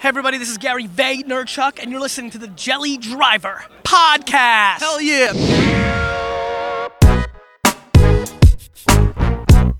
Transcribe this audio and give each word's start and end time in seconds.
Hey 0.00 0.08
everybody, 0.08 0.38
this 0.38 0.50
is 0.50 0.56
Gary 0.56 0.88
Vaynerchuk, 0.88 1.78
and 1.78 1.90
you're 1.90 2.00
listening 2.00 2.30
to 2.30 2.38
the 2.38 2.48
Jelly 2.54 2.96
Driver 2.96 3.66
podcast. 3.82 4.80
Hell 4.80 5.02
yeah! 5.02 5.32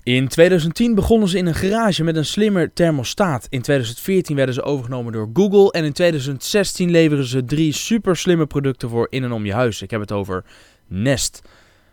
In 0.03 0.27
2010 0.27 0.95
begonnen 0.95 1.27
ze 1.27 1.37
in 1.37 1.45
een 1.45 1.55
garage 1.55 2.03
met 2.03 2.15
een 2.15 2.25
slimmer 2.25 2.73
thermostaat. 2.73 3.47
In 3.49 3.61
2014 3.61 4.35
werden 4.35 4.55
ze 4.55 4.63
overgenomen 4.63 5.13
door 5.13 5.29
Google. 5.33 5.71
En 5.71 5.83
in 5.83 5.93
2016 5.93 6.91
leveren 6.91 7.25
ze 7.25 7.45
drie 7.45 7.73
super 7.73 8.17
slimme 8.17 8.45
producten 8.45 8.89
voor 8.89 9.07
in 9.09 9.23
en 9.23 9.31
om 9.31 9.45
je 9.45 9.53
huis. 9.53 9.81
Ik 9.81 9.91
heb 9.91 10.01
het 10.01 10.11
over 10.11 10.43
Nest. 10.87 11.41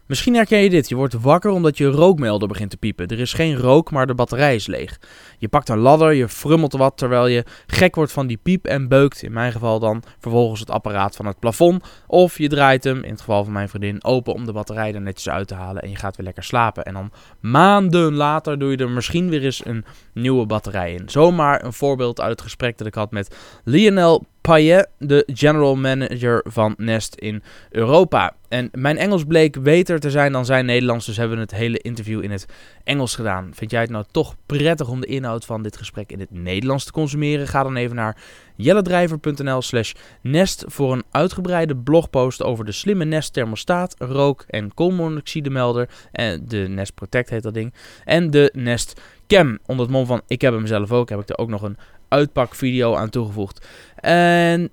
Misschien 0.09 0.35
herken 0.35 0.59
je 0.59 0.71
dit. 0.71 0.89
Je 0.89 0.95
wordt 0.95 1.15
wakker 1.15 1.51
omdat 1.51 1.79
je 1.79 1.87
rookmelder 1.87 2.49
begint 2.49 2.71
te 2.71 2.77
piepen. 2.77 3.07
Er 3.07 3.21
is 3.21 3.33
geen 3.33 3.57
rook, 3.57 3.91
maar 3.91 4.07
de 4.07 4.15
batterij 4.15 4.55
is 4.55 4.67
leeg. 4.67 4.99
Je 5.39 5.49
pakt 5.49 5.69
een 5.69 5.79
ladder, 5.79 6.13
je 6.13 6.29
frummelt 6.29 6.73
wat 6.73 6.97
terwijl 6.97 7.27
je 7.27 7.45
gek 7.67 7.95
wordt 7.95 8.13
van 8.13 8.27
die 8.27 8.37
piep 8.37 8.67
en 8.67 8.89
beukt. 8.89 9.23
In 9.23 9.33
mijn 9.33 9.53
geval 9.53 9.79
dan 9.79 10.03
vervolgens 10.19 10.61
het 10.61 10.71
apparaat 10.71 11.17
van 11.17 11.27
het 11.27 11.39
plafond. 11.39 11.85
Of 12.07 12.39
je 12.39 12.49
draait 12.49 12.85
hem, 12.85 13.03
in 13.03 13.11
het 13.11 13.21
geval 13.21 13.45
van 13.45 13.53
mijn 13.53 13.69
vriendin, 13.69 14.05
open 14.05 14.35
om 14.35 14.47
de 14.47 14.53
batterij 14.53 14.95
er 14.95 15.01
netjes 15.01 15.29
uit 15.29 15.49
te 15.49 15.55
halen. 15.55 15.83
En 15.83 15.91
je 15.91 15.97
gaat 15.97 16.17
weer 16.17 16.27
lekker 16.27 16.45
slapen. 16.45 16.85
En 16.85 16.95
dan 16.95 17.13
maanden 17.41 18.15
later 18.15 18.59
doe 18.59 18.71
je 18.71 18.77
er 18.77 18.91
misschien 18.91 19.29
weer 19.29 19.45
eens 19.45 19.67
een 19.67 19.85
nieuwe 20.15 20.47
batterij 20.47 20.95
in. 20.95 21.09
Zomaar 21.09 21.65
een 21.65 21.73
voorbeeld 21.73 22.21
uit 22.21 22.31
het 22.31 22.43
gesprek 22.43 22.79
dat 22.79 22.87
ik 22.87 22.95
had 22.95 23.11
met 23.11 23.37
Lionel 23.65 24.27
Payet, 24.49 24.89
de 24.99 25.29
general 25.35 25.77
manager 25.77 26.41
van 26.45 26.75
Nest 26.77 27.15
in 27.15 27.43
Europa. 27.71 28.35
En 28.49 28.69
mijn 28.73 28.97
Engels 28.97 29.25
bleek 29.25 29.63
beter 29.63 30.01
te 30.01 30.11
zijn 30.11 30.33
dan 30.33 30.45
zijn 30.45 30.67
Nederlands, 30.67 31.07
dus 31.07 31.17
hebben 31.17 31.37
we 31.37 31.43
het 31.43 31.55
hele 31.55 31.79
interview 31.79 32.23
in 32.23 32.31
het 32.31 32.47
Engels 32.85 33.15
gedaan. 33.15 33.51
Vind 33.55 33.71
jij 33.71 33.81
het 33.81 33.91
nou 33.91 34.05
toch 34.11 34.35
prettig 34.47 34.89
om 34.89 35.01
de 35.01 35.07
inhoud 35.07 35.45
van 35.45 35.63
dit 35.63 35.77
gesprek 35.77 36.13
in 36.13 36.21
het 36.21 36.31
Nederlands 36.31 36.85
te 36.85 36.93
consumeren? 36.93 37.49
Ga 37.49 37.63
dan 37.63 37.77
even 37.77 37.97
naar 37.97 38.17
jelledrijver.nl 38.57 39.63
slash 39.63 39.93
nest 40.23 40.65
voor 40.67 40.93
een 40.93 41.05
uitgebreide 41.11 41.77
blogpost 41.77 42.43
over 42.43 42.65
de 42.65 42.73
slimme 42.73 43.05
Nest 43.05 43.33
thermostaat, 43.33 43.95
rook- 43.99 44.45
en 44.49 44.75
koolmonoxidemelder. 44.75 45.89
En 46.13 46.45
de 46.47 46.67
Nest 46.69 46.95
Protect 46.95 47.31
heet 47.31 47.43
dat 47.43 47.55
ding. 47.55 47.75
En 48.05 48.31
de 48.31 48.51
Nest 48.55 49.01
Cam. 49.27 49.59
Onder 49.67 49.85
het 49.85 49.95
mom 49.95 50.07
van 50.07 50.21
ik 50.27 50.41
heb 50.41 50.53
hem 50.53 50.67
zelf 50.67 50.93
ook, 50.93 51.09
heb 51.09 51.21
ik 51.21 51.29
er 51.29 51.39
ook 51.39 51.49
nog 51.49 51.63
een 51.63 51.77
uitpakvideo 52.09 52.95
aan 52.95 53.11
toegevoegd. 53.11 53.67
En 54.01 54.71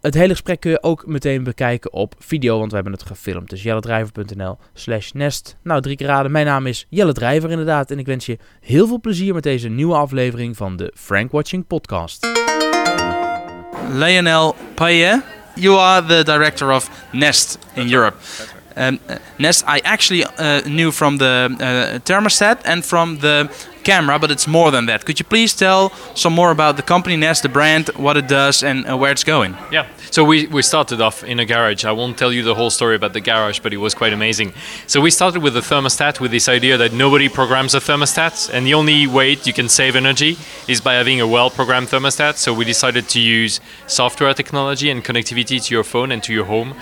het 0.00 0.14
hele 0.14 0.32
gesprek 0.32 0.60
kun 0.60 0.70
je 0.70 0.82
ook 0.82 1.06
meteen 1.06 1.42
bekijken 1.42 1.92
op 1.92 2.14
video, 2.18 2.58
want 2.58 2.68
we 2.68 2.74
hebben 2.74 2.92
het 2.92 3.02
gefilmd. 3.02 3.50
Dus 3.50 3.62
jelledrijver.nl 3.62 4.58
slash 4.74 5.10
nest. 5.10 5.56
Nou, 5.62 5.80
drie 5.80 5.96
keer 5.96 6.06
raden. 6.06 6.32
Mijn 6.32 6.46
naam 6.46 6.66
is 6.66 6.86
Jelle 6.88 7.12
Drijver 7.12 7.50
inderdaad. 7.50 7.90
En 7.90 7.98
ik 7.98 8.06
wens 8.06 8.26
je 8.26 8.38
heel 8.60 8.86
veel 8.86 9.00
plezier 9.00 9.34
met 9.34 9.42
deze 9.42 9.68
nieuwe 9.68 9.94
aflevering 9.94 10.56
van 10.56 10.76
de 10.76 10.92
Frank 10.94 11.32
Watching 11.32 11.66
Podcast. 11.66 12.26
Lionel 13.92 14.56
Payet, 14.74 15.22
you 15.54 15.78
are 15.78 16.06
the 16.06 16.24
director 16.24 16.74
of 16.74 16.90
Nest 17.12 17.58
in 17.74 17.92
Europe. 17.92 18.16
Um, 18.78 18.98
uh, 19.10 19.16
Nest, 19.36 19.62
I 19.62 19.80
actually 19.82 20.26
uh, 20.40 20.60
knew 20.64 20.92
from 20.92 21.18
the 21.18 21.48
uh, 21.60 21.98
thermostat 22.02 22.62
and 22.62 22.84
from 22.84 23.18
the 23.18 23.48
camera, 23.92 24.18
but 24.18 24.30
it's 24.30 24.46
more 24.46 24.70
than 24.70 24.84
that. 24.86 25.04
Could 25.06 25.18
you 25.20 25.24
please 25.34 25.52
tell 25.64 25.82
some 26.14 26.34
more 26.40 26.50
about 26.50 26.76
the 26.76 26.86
company 26.94 27.16
Nest, 27.16 27.42
the 27.42 27.48
brand, 27.48 27.84
what 27.96 28.16
it 28.16 28.28
does, 28.28 28.62
and 28.62 28.78
uh, 28.86 28.96
where 29.00 29.12
it's 29.16 29.24
going? 29.24 29.52
Yeah. 29.72 29.86
So 30.10 30.20
we, 30.30 30.46
we 30.46 30.62
started 30.62 31.00
off 31.00 31.24
in 31.24 31.40
a 31.40 31.46
garage. 31.46 31.84
I 31.84 31.92
won't 31.92 32.16
tell 32.18 32.32
you 32.36 32.42
the 32.42 32.54
whole 32.54 32.70
story 32.70 32.96
about 32.96 33.12
the 33.12 33.20
garage, 33.20 33.60
but 33.60 33.72
it 33.72 33.80
was 33.86 33.94
quite 33.94 34.12
amazing. 34.12 34.52
So 34.86 35.00
we 35.00 35.10
started 35.10 35.42
with 35.42 35.56
a 35.56 35.64
thermostat 35.70 36.20
with 36.20 36.30
this 36.30 36.48
idea 36.48 36.76
that 36.76 36.92
nobody 36.92 37.28
programs 37.28 37.74
a 37.74 37.80
thermostat, 37.80 38.50
and 38.52 38.66
the 38.66 38.74
only 38.74 39.06
way 39.06 39.36
you 39.48 39.52
can 39.52 39.68
save 39.68 39.96
energy 39.96 40.36
is 40.66 40.80
by 40.80 40.94
having 40.94 41.20
a 41.20 41.26
well 41.26 41.50
programmed 41.50 41.88
thermostat. 41.88 42.36
So 42.36 42.52
we 42.52 42.64
decided 42.64 43.08
to 43.14 43.20
use 43.20 43.60
software 43.86 44.34
technology 44.34 44.90
and 44.90 45.04
connectivity 45.04 45.58
to 45.64 45.74
your 45.74 45.84
phone 45.84 46.12
and 46.12 46.22
to 46.24 46.32
your 46.32 46.44
home 46.44 46.74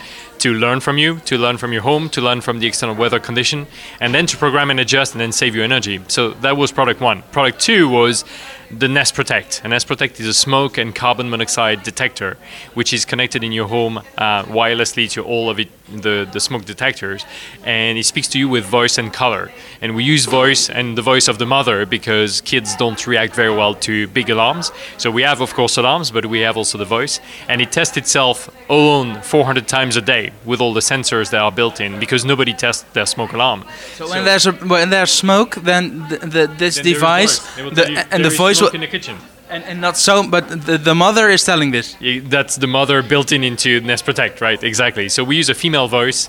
to 0.46 0.54
learn 0.54 0.78
from 0.78 0.96
you, 0.96 1.18
to 1.30 1.36
learn 1.36 1.56
from 1.56 1.72
your 1.72 1.82
home, 1.82 2.08
to 2.08 2.20
learn 2.20 2.40
from 2.40 2.60
the 2.60 2.68
external 2.68 2.94
weather 2.94 3.18
condition, 3.18 3.66
and 4.00 4.14
then 4.14 4.26
to 4.26 4.36
program 4.36 4.70
and 4.70 4.78
adjust 4.78 5.12
and 5.12 5.20
then 5.20 5.32
save 5.32 5.56
you 5.56 5.62
energy. 5.64 6.00
So 6.06 6.30
that 6.44 6.56
was 6.56 6.70
product 6.70 7.00
one. 7.00 7.22
Product 7.32 7.58
two 7.58 7.88
was 7.88 8.24
the 8.70 8.88
Nest 8.88 9.14
Protect. 9.14 9.60
And 9.62 9.70
Nest 9.70 9.86
Protect 9.86 10.20
is 10.20 10.26
a 10.26 10.34
smoke 10.34 10.78
and 10.78 10.94
carbon 10.94 11.30
monoxide 11.30 11.82
detector, 11.82 12.36
which 12.74 12.92
is 12.92 13.04
connected 13.04 13.44
in 13.44 13.52
your 13.52 13.68
home 13.68 13.98
uh, 13.98 14.44
wirelessly 14.44 15.10
to 15.12 15.22
all 15.22 15.50
of 15.50 15.60
it, 15.60 15.68
the, 15.88 16.28
the 16.32 16.40
smoke 16.40 16.64
detectors, 16.64 17.24
and 17.64 17.98
it 17.98 18.04
speaks 18.04 18.28
to 18.28 18.38
you 18.38 18.48
with 18.48 18.64
voice 18.64 18.98
and 18.98 19.12
color. 19.12 19.52
And 19.80 19.94
we 19.94 20.04
use 20.04 20.26
voice 20.26 20.68
and 20.68 20.98
the 20.98 21.02
voice 21.02 21.28
of 21.28 21.38
the 21.38 21.46
mother 21.46 21.86
because 21.86 22.40
kids 22.40 22.74
don't 22.76 23.06
react 23.06 23.34
very 23.34 23.54
well 23.54 23.74
to 23.74 24.08
big 24.08 24.30
alarms. 24.30 24.72
So 24.98 25.10
we 25.10 25.22
have, 25.22 25.40
of 25.40 25.54
course, 25.54 25.76
alarms, 25.76 26.10
but 26.10 26.26
we 26.26 26.40
have 26.40 26.56
also 26.56 26.78
the 26.78 26.84
voice, 26.84 27.20
and 27.48 27.60
it 27.60 27.72
tests 27.72 27.96
itself 27.96 28.50
alone 28.68 29.20
400 29.22 29.68
times 29.68 29.96
a 29.96 30.02
day 30.02 30.32
with 30.44 30.60
all 30.60 30.74
the 30.74 30.80
sensors 30.80 31.30
that 31.30 31.40
are 31.40 31.52
built 31.52 31.80
in 31.80 32.00
because 32.00 32.24
nobody 32.24 32.52
tests 32.52 32.84
their 32.92 33.06
smoke 33.06 33.32
alarm. 33.32 33.64
So, 33.94 34.08
when 34.08 34.24
there's 34.24 34.46
a, 34.46 34.52
when 34.52 34.90
there's 34.90 35.12
smoke, 35.12 35.56
then 35.56 36.08
the, 36.08 36.18
the, 36.18 36.54
this 36.58 36.76
Then 36.76 36.84
device 36.84 37.38
voice. 37.38 37.56
They 37.56 37.62
will 37.62 37.70
the, 37.70 38.06
and 38.10 38.24
the 38.24 38.30
voice 38.30 38.55
smoke 38.56 38.72
will, 38.72 38.76
in 38.76 38.80
the 38.80 38.86
kitchen. 38.86 39.16
and, 39.48 39.64
and 39.64 39.80
not 39.80 39.96
so, 39.96 40.28
but 40.28 40.48
the, 40.66 40.78
the 40.78 40.94
mother 40.94 41.28
is 41.28 41.44
telling 41.44 41.70
this. 41.70 41.96
That's 42.24 42.56
the 42.56 42.66
mother 42.66 43.02
built 43.02 43.32
in 43.32 43.44
into 43.44 43.80
Nest 43.80 44.04
Protect, 44.04 44.40
right? 44.40 44.62
Exactly. 44.62 45.08
So 45.08 45.24
we 45.24 45.36
use 45.36 45.48
a 45.48 45.54
female 45.54 45.88
voice, 45.88 46.28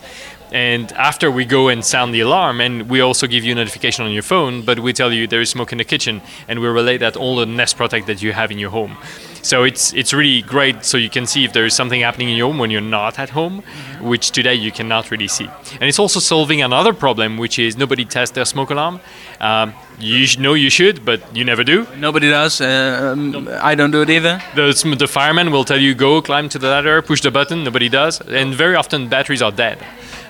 and 0.51 0.91
after 0.93 1.29
we 1.31 1.45
go 1.45 1.67
and 1.67 1.83
sound 1.83 2.13
the 2.13 2.21
alarm, 2.21 2.61
and 2.61 2.89
we 2.89 3.01
also 3.01 3.27
give 3.27 3.43
you 3.43 3.51
a 3.51 3.55
notification 3.55 4.05
on 4.05 4.11
your 4.11 4.23
phone, 4.23 4.61
but 4.63 4.79
we 4.79 4.93
tell 4.93 5.11
you 5.11 5.27
there 5.27 5.41
is 5.41 5.49
smoke 5.49 5.71
in 5.71 5.77
the 5.77 5.83
kitchen, 5.83 6.21
and 6.47 6.59
we 6.59 6.67
relay 6.67 6.97
that 6.97 7.15
all 7.17 7.35
the 7.37 7.45
Nest 7.45 7.75
Protect 7.77 8.07
that 8.07 8.21
you 8.21 8.33
have 8.33 8.51
in 8.51 8.59
your 8.59 8.71
home. 8.71 8.97
So 9.47 9.63
it's 9.63 9.93
it's 9.93 10.13
really 10.13 10.41
great. 10.41 10.83
So 10.83 10.97
you 10.97 11.09
can 11.09 11.25
see 11.25 11.45
if 11.45 11.53
there 11.53 11.65
is 11.65 11.73
something 11.73 12.01
happening 12.01 12.29
in 12.29 12.35
your 12.35 12.47
home 12.47 12.59
when 12.59 12.69
you're 12.69 12.89
not 12.99 13.17
at 13.17 13.29
home, 13.29 13.63
which 14.01 14.31
today 14.31 14.55
you 14.55 14.73
cannot 14.73 15.09
really 15.09 15.29
see. 15.29 15.49
And 15.79 15.83
it's 15.83 15.99
also 15.99 16.19
solving 16.19 16.61
another 16.61 16.93
problem, 16.93 17.37
which 17.37 17.57
is 17.57 17.77
nobody 17.77 18.03
tests 18.03 18.35
their 18.35 18.43
smoke 18.43 18.71
alarm. 18.71 18.99
Um, 19.39 19.73
you 19.99 20.27
know 20.37 20.53
you 20.53 20.69
should, 20.69 21.05
but 21.05 21.19
you 21.33 21.45
never 21.45 21.63
do. 21.63 21.87
Nobody 21.95 22.29
does. 22.29 22.59
Um, 22.59 23.47
I 23.61 23.73
don't 23.73 23.91
do 23.91 24.01
it 24.01 24.09
either. 24.09 24.41
The, 24.55 24.95
the 24.99 25.07
fireman 25.07 25.51
will 25.51 25.63
tell 25.63 25.79
you 25.79 25.95
go 25.95 26.21
climb 26.21 26.49
to 26.49 26.59
the 26.59 26.67
ladder, 26.67 27.01
push 27.01 27.21
the 27.21 27.31
button. 27.31 27.63
Nobody 27.63 27.87
does, 27.87 28.19
and 28.19 28.53
very 28.53 28.75
often 28.75 29.07
batteries 29.07 29.41
are 29.41 29.51
dead. 29.51 29.77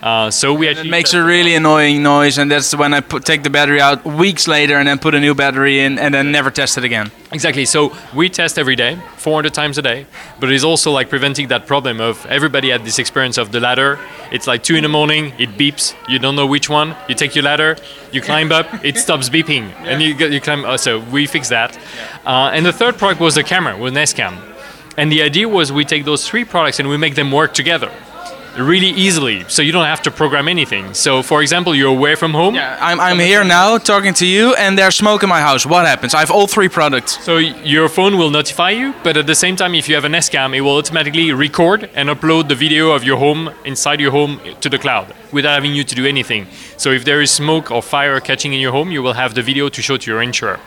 Uh, 0.02 0.30
so 0.30 0.54
we 0.54 0.68
It 0.68 0.86
makes 0.86 1.14
a 1.14 1.24
really 1.24 1.56
annoying 1.56 2.04
noise, 2.04 2.38
and 2.38 2.52
that's 2.52 2.76
when 2.76 2.94
I 2.94 3.02
put, 3.02 3.26
take 3.26 3.44
the 3.44 3.50
battery 3.50 3.82
out 3.82 4.06
weeks 4.06 4.48
later 4.48 4.78
and 4.78 4.88
then 4.88 5.00
put 5.00 5.16
a 5.16 5.20
new 5.20 5.34
battery 5.34 5.80
in 5.80 5.98
and 5.98 6.14
then 6.14 6.32
never 6.32 6.52
test 6.52 6.78
it 6.78 6.84
again. 6.84 7.12
exactly. 7.32 7.66
So 7.66 7.96
we 8.14 8.30
test 8.30 8.58
every 8.58 8.76
day, 8.76 8.98
400 9.18 9.54
times 9.54 9.78
a 9.78 9.82
day, 9.82 10.06
but 10.40 10.52
it's 10.52 10.64
also 10.64 10.92
like 10.92 11.10
preventing 11.10 11.48
that 11.50 11.66
problem 11.68 12.00
of 12.00 12.26
everybody 12.28 12.70
had 12.70 12.86
this 12.86 13.00
experience 13.00 13.38
of 13.38 13.52
the 13.52 13.60
ladder. 13.60 14.00
It's 14.32 14.48
like 14.48 14.64
two 14.64 14.76
in 14.76 14.84
the 14.84 14.90
morning, 14.90 15.34
it 15.38 15.58
beeps. 15.58 15.96
You 16.08 16.20
don't 16.20 16.36
know 16.36 16.48
which 16.48 16.70
one. 16.70 16.96
You 17.10 17.16
take 17.16 17.36
your 17.36 17.44
ladder, 17.44 17.78
you 18.12 18.22
climb 18.22 18.52
up, 18.52 18.68
it 18.86 18.98
stops 19.06 19.30
beeping, 19.30 19.74
and 19.80 20.02
you 20.02 20.14
you 20.16 20.42
climb. 20.42 20.64
Uh, 20.66 20.78
so 20.78 21.00
we 21.00 21.26
fix 21.28 21.50
that. 21.50 21.78
Uh, 22.26 22.52
and 22.54 22.66
the 22.66 22.74
third 22.74 22.98
product 22.98 23.20
was 23.22 23.36
the 23.36 23.44
camera, 23.44 23.78
with 23.78 23.94
Nestcam. 23.94 24.38
And 24.98 25.12
the 25.12 25.22
idea 25.22 25.48
was 25.48 25.72
we 25.72 25.86
take 25.86 26.06
those 26.06 26.28
three 26.28 26.44
products 26.44 26.80
and 26.80 26.90
we 26.90 26.98
make 26.98 27.14
them 27.14 27.32
work 27.32 27.54
together. 27.54 27.92
Really 28.58 28.90
easily, 28.90 29.46
so 29.48 29.62
you 29.62 29.72
don't 29.72 29.86
have 29.86 30.02
to 30.02 30.12
program 30.12 30.48
anything. 30.48 30.96
So, 30.96 31.22
for 31.22 31.44
example, 31.44 31.76
you're 31.76 31.90
away 31.90 32.16
from 32.16 32.32
home. 32.32 32.56
Yeah, 32.56 32.76
I'm, 32.82 33.00
I'm 33.00 33.20
here 33.20 33.44
now 33.44 33.78
talking 33.78 34.16
to 34.16 34.26
you, 34.26 34.56
and 34.56 34.76
there's 34.76 34.96
smoke 34.96 35.22
in 35.22 35.30
my 35.30 35.42
house. 35.42 35.64
What 35.64 35.86
happens? 35.86 36.16
I 36.16 36.20
have 36.22 36.32
all 36.32 36.48
three 36.48 36.68
products. 36.68 37.24
So 37.24 37.38
your 37.38 37.88
phone 37.88 38.18
will 38.18 38.32
notify 38.32 38.72
you, 38.72 38.96
but 39.04 39.16
at 39.16 39.28
the 39.28 39.36
same 39.36 39.56
time, 39.56 39.76
if 39.76 39.88
you 39.88 39.94
have 39.94 40.06
an 40.06 40.14
Nestcam, 40.14 40.56
it 40.56 40.62
will 40.62 40.78
automatically 40.78 41.32
record 41.34 41.90
and 41.94 42.10
upload 42.10 42.48
the 42.48 42.56
video 42.56 42.92
of 42.92 43.04
your 43.04 43.18
home 43.18 43.52
inside 43.64 44.00
your 44.00 44.12
home 44.12 44.40
to 44.62 44.70
the 44.70 44.80
cloud 44.80 45.14
without 45.32 45.54
having 45.54 45.76
you 45.76 45.84
to 45.84 45.94
do 45.94 46.06
anything. 46.08 46.48
So 46.78 46.90
if 46.90 47.06
there 47.06 47.22
is 47.22 47.30
smoke 47.30 47.70
or 47.70 47.84
fire 47.84 48.20
catching 48.20 48.54
in 48.54 48.60
your 48.60 48.72
home, 48.72 48.90
you 48.90 49.04
will 49.04 49.14
have 49.14 49.36
the 49.36 49.44
video 49.44 49.70
to 49.70 49.82
show 49.84 49.98
to 49.98 50.12
your 50.12 50.22
insurer. 50.22 50.60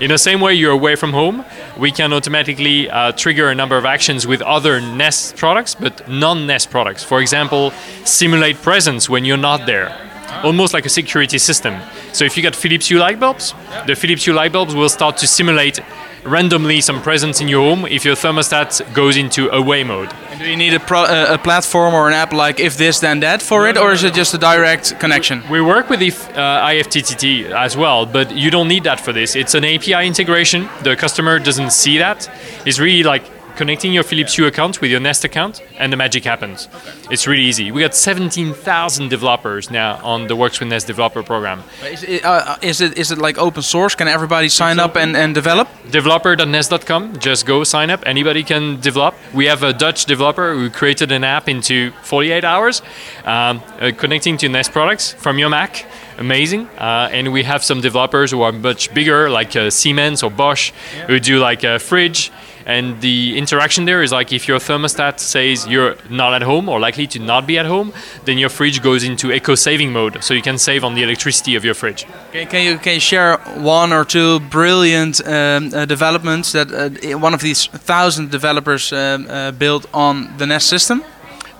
In 0.00 0.08
the 0.08 0.16
same 0.16 0.40
way 0.40 0.54
you're 0.54 0.72
away 0.72 0.96
from 0.96 1.12
home, 1.12 1.44
we 1.76 1.92
can 1.92 2.14
automatically 2.14 2.88
uh, 2.88 3.12
trigger 3.12 3.50
a 3.50 3.54
number 3.54 3.76
of 3.76 3.84
actions 3.84 4.26
with 4.26 4.40
other 4.40 4.80
Nest 4.80 5.36
products, 5.36 5.74
but 5.74 6.08
non-Nest 6.08 6.70
products. 6.70 7.04
For 7.04 7.20
example, 7.20 7.72
simulate 8.04 8.56
presence 8.62 9.10
when 9.10 9.26
you're 9.26 9.36
not 9.36 9.66
there, 9.66 9.94
almost 10.42 10.72
like 10.72 10.86
a 10.86 10.88
security 10.88 11.36
system. 11.36 11.78
So 12.14 12.24
if 12.24 12.34
you 12.34 12.42
got 12.42 12.56
Philips 12.56 12.88
Hue 12.88 12.98
light 12.98 13.20
bulbs, 13.20 13.52
the 13.86 13.94
Philips 13.94 14.24
Hue 14.24 14.32
light 14.32 14.52
bulbs 14.52 14.74
will 14.74 14.88
start 14.88 15.18
to 15.18 15.26
simulate 15.26 15.80
randomly 16.24 16.80
some 16.80 17.00
presence 17.02 17.40
in 17.40 17.48
your 17.48 17.62
home 17.62 17.86
if 17.86 18.04
your 18.04 18.14
thermostat 18.14 18.92
goes 18.94 19.16
into 19.16 19.48
away 19.50 19.84
mode. 19.84 20.10
Do 20.38 20.48
you 20.48 20.56
need 20.56 20.74
a, 20.74 20.80
pro, 20.80 21.02
uh, 21.02 21.26
a 21.30 21.38
platform 21.38 21.94
or 21.94 22.08
an 22.08 22.14
app 22.14 22.32
like 22.32 22.60
if 22.60 22.76
this 22.76 23.00
then 23.00 23.20
that 23.20 23.42
for 23.42 23.68
it, 23.68 23.76
or 23.76 23.92
is 23.92 24.04
it 24.04 24.14
just 24.14 24.34
a 24.34 24.38
direct 24.38 24.98
connection? 25.00 25.42
We 25.50 25.60
work 25.60 25.88
with 25.90 26.00
if, 26.02 26.28
uh, 26.30 26.66
IFTTT 26.66 27.50
as 27.50 27.76
well, 27.76 28.06
but 28.06 28.34
you 28.34 28.50
don't 28.50 28.68
need 28.68 28.84
that 28.84 29.00
for 29.00 29.12
this. 29.12 29.36
It's 29.36 29.54
an 29.54 29.64
API 29.64 30.06
integration. 30.06 30.68
The 30.82 30.96
customer 30.96 31.38
doesn't 31.38 31.72
see 31.72 31.98
that. 31.98 32.30
It's 32.64 32.78
really 32.78 33.02
like 33.02 33.24
connecting 33.60 33.92
your 33.92 34.02
Philips 34.02 34.36
Hue 34.36 34.46
account 34.46 34.80
with 34.80 34.90
your 34.90 35.00
Nest 35.00 35.22
account, 35.22 35.62
and 35.76 35.92
the 35.92 35.96
magic 35.98 36.24
happens. 36.24 36.66
It's 37.10 37.26
really 37.26 37.42
easy. 37.42 37.70
We 37.70 37.82
got 37.82 37.94
17,000 37.94 39.10
developers 39.10 39.70
now 39.70 40.00
on 40.02 40.28
the 40.28 40.34
Works 40.34 40.60
with 40.60 40.70
Nest 40.70 40.86
developer 40.86 41.22
program. 41.22 41.62
Is 41.84 42.02
it, 42.02 42.24
uh, 42.24 42.56
is 42.62 42.80
it 42.80 42.96
is 42.96 43.12
it 43.12 43.18
like 43.18 43.36
open 43.36 43.60
source? 43.60 43.94
Can 43.94 44.08
everybody 44.08 44.48
sign 44.48 44.78
up 44.78 44.96
and, 44.96 45.14
and 45.14 45.34
develop? 45.34 45.68
Developer.nest.com. 45.90 47.18
Just 47.18 47.44
go 47.44 47.62
sign 47.62 47.90
up. 47.90 48.02
Anybody 48.06 48.42
can 48.44 48.80
develop. 48.80 49.14
We 49.34 49.44
have 49.44 49.62
a 49.62 49.74
Dutch 49.74 50.06
developer 50.06 50.54
who 50.54 50.70
created 50.70 51.12
an 51.12 51.22
app 51.22 51.46
into 51.46 51.92
48 52.02 52.44
hours, 52.44 52.80
um, 53.26 53.62
uh, 53.78 53.92
connecting 53.94 54.38
to 54.38 54.48
Nest 54.48 54.72
products 54.72 55.12
from 55.12 55.38
your 55.38 55.50
Mac. 55.50 55.84
Amazing. 56.16 56.66
Uh, 56.78 57.10
and 57.12 57.30
we 57.30 57.42
have 57.42 57.62
some 57.62 57.82
developers 57.82 58.30
who 58.30 58.40
are 58.40 58.52
much 58.52 58.92
bigger, 58.94 59.28
like 59.28 59.54
uh, 59.54 59.68
Siemens 59.68 60.22
or 60.22 60.30
Bosch, 60.30 60.72
who 61.06 61.20
do 61.20 61.38
like 61.38 61.62
a 61.62 61.78
fridge. 61.78 62.30
And 62.76 63.00
the 63.00 63.36
interaction 63.36 63.84
there 63.84 64.02
is 64.02 64.12
like 64.12 64.32
if 64.32 64.46
your 64.48 64.60
thermostat 64.60 65.18
says 65.18 65.66
you're 65.66 65.96
not 66.08 66.32
at 66.34 66.42
home 66.42 66.68
or 66.68 66.78
likely 66.78 67.06
to 67.08 67.18
not 67.18 67.42
be 67.46 67.58
at 67.58 67.66
home, 67.66 67.92
then 68.26 68.38
your 68.38 68.48
fridge 68.48 68.80
goes 68.80 69.02
into 69.02 69.32
eco 69.32 69.54
saving 69.56 69.92
mode. 69.92 70.22
So 70.22 70.34
you 70.34 70.42
can 70.42 70.58
save 70.58 70.84
on 70.84 70.94
the 70.94 71.02
electricity 71.02 71.56
of 71.56 71.64
your 71.64 71.74
fridge. 71.74 72.06
Can, 72.32 72.46
can 72.46 72.62
you 72.66 72.78
can 72.78 72.94
you 72.94 73.00
share 73.00 73.38
one 73.76 73.92
or 73.92 74.04
two 74.04 74.40
brilliant 74.50 75.20
um, 75.26 75.70
uh, 75.74 75.84
developments 75.84 76.52
that 76.52 76.68
uh, 76.70 77.18
one 77.18 77.34
of 77.34 77.40
these 77.40 77.66
thousand 77.66 78.30
developers 78.30 78.92
um, 78.92 79.26
uh, 79.28 79.50
built 79.52 79.86
on 79.92 80.36
the 80.38 80.46
Nest 80.46 80.68
system? 80.68 81.02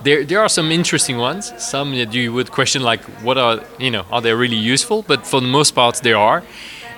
There, 0.03 0.25
there 0.25 0.41
are 0.41 0.49
some 0.49 0.71
interesting 0.73 1.19
ones. 1.19 1.53
Some 1.59 1.95
that 1.99 2.15
you 2.15 2.33
would 2.33 2.51
question, 2.51 2.83
like, 2.83 3.03
what 3.23 3.37
are 3.37 3.61
you 3.79 3.91
know, 3.91 4.05
are 4.11 4.23
they 4.23 4.33
really 4.33 4.57
useful? 4.75 5.03
But 5.03 5.27
for 5.27 5.41
the 5.41 5.49
most 5.49 5.75
part, 5.75 5.97
they 6.03 6.15
are. 6.15 6.43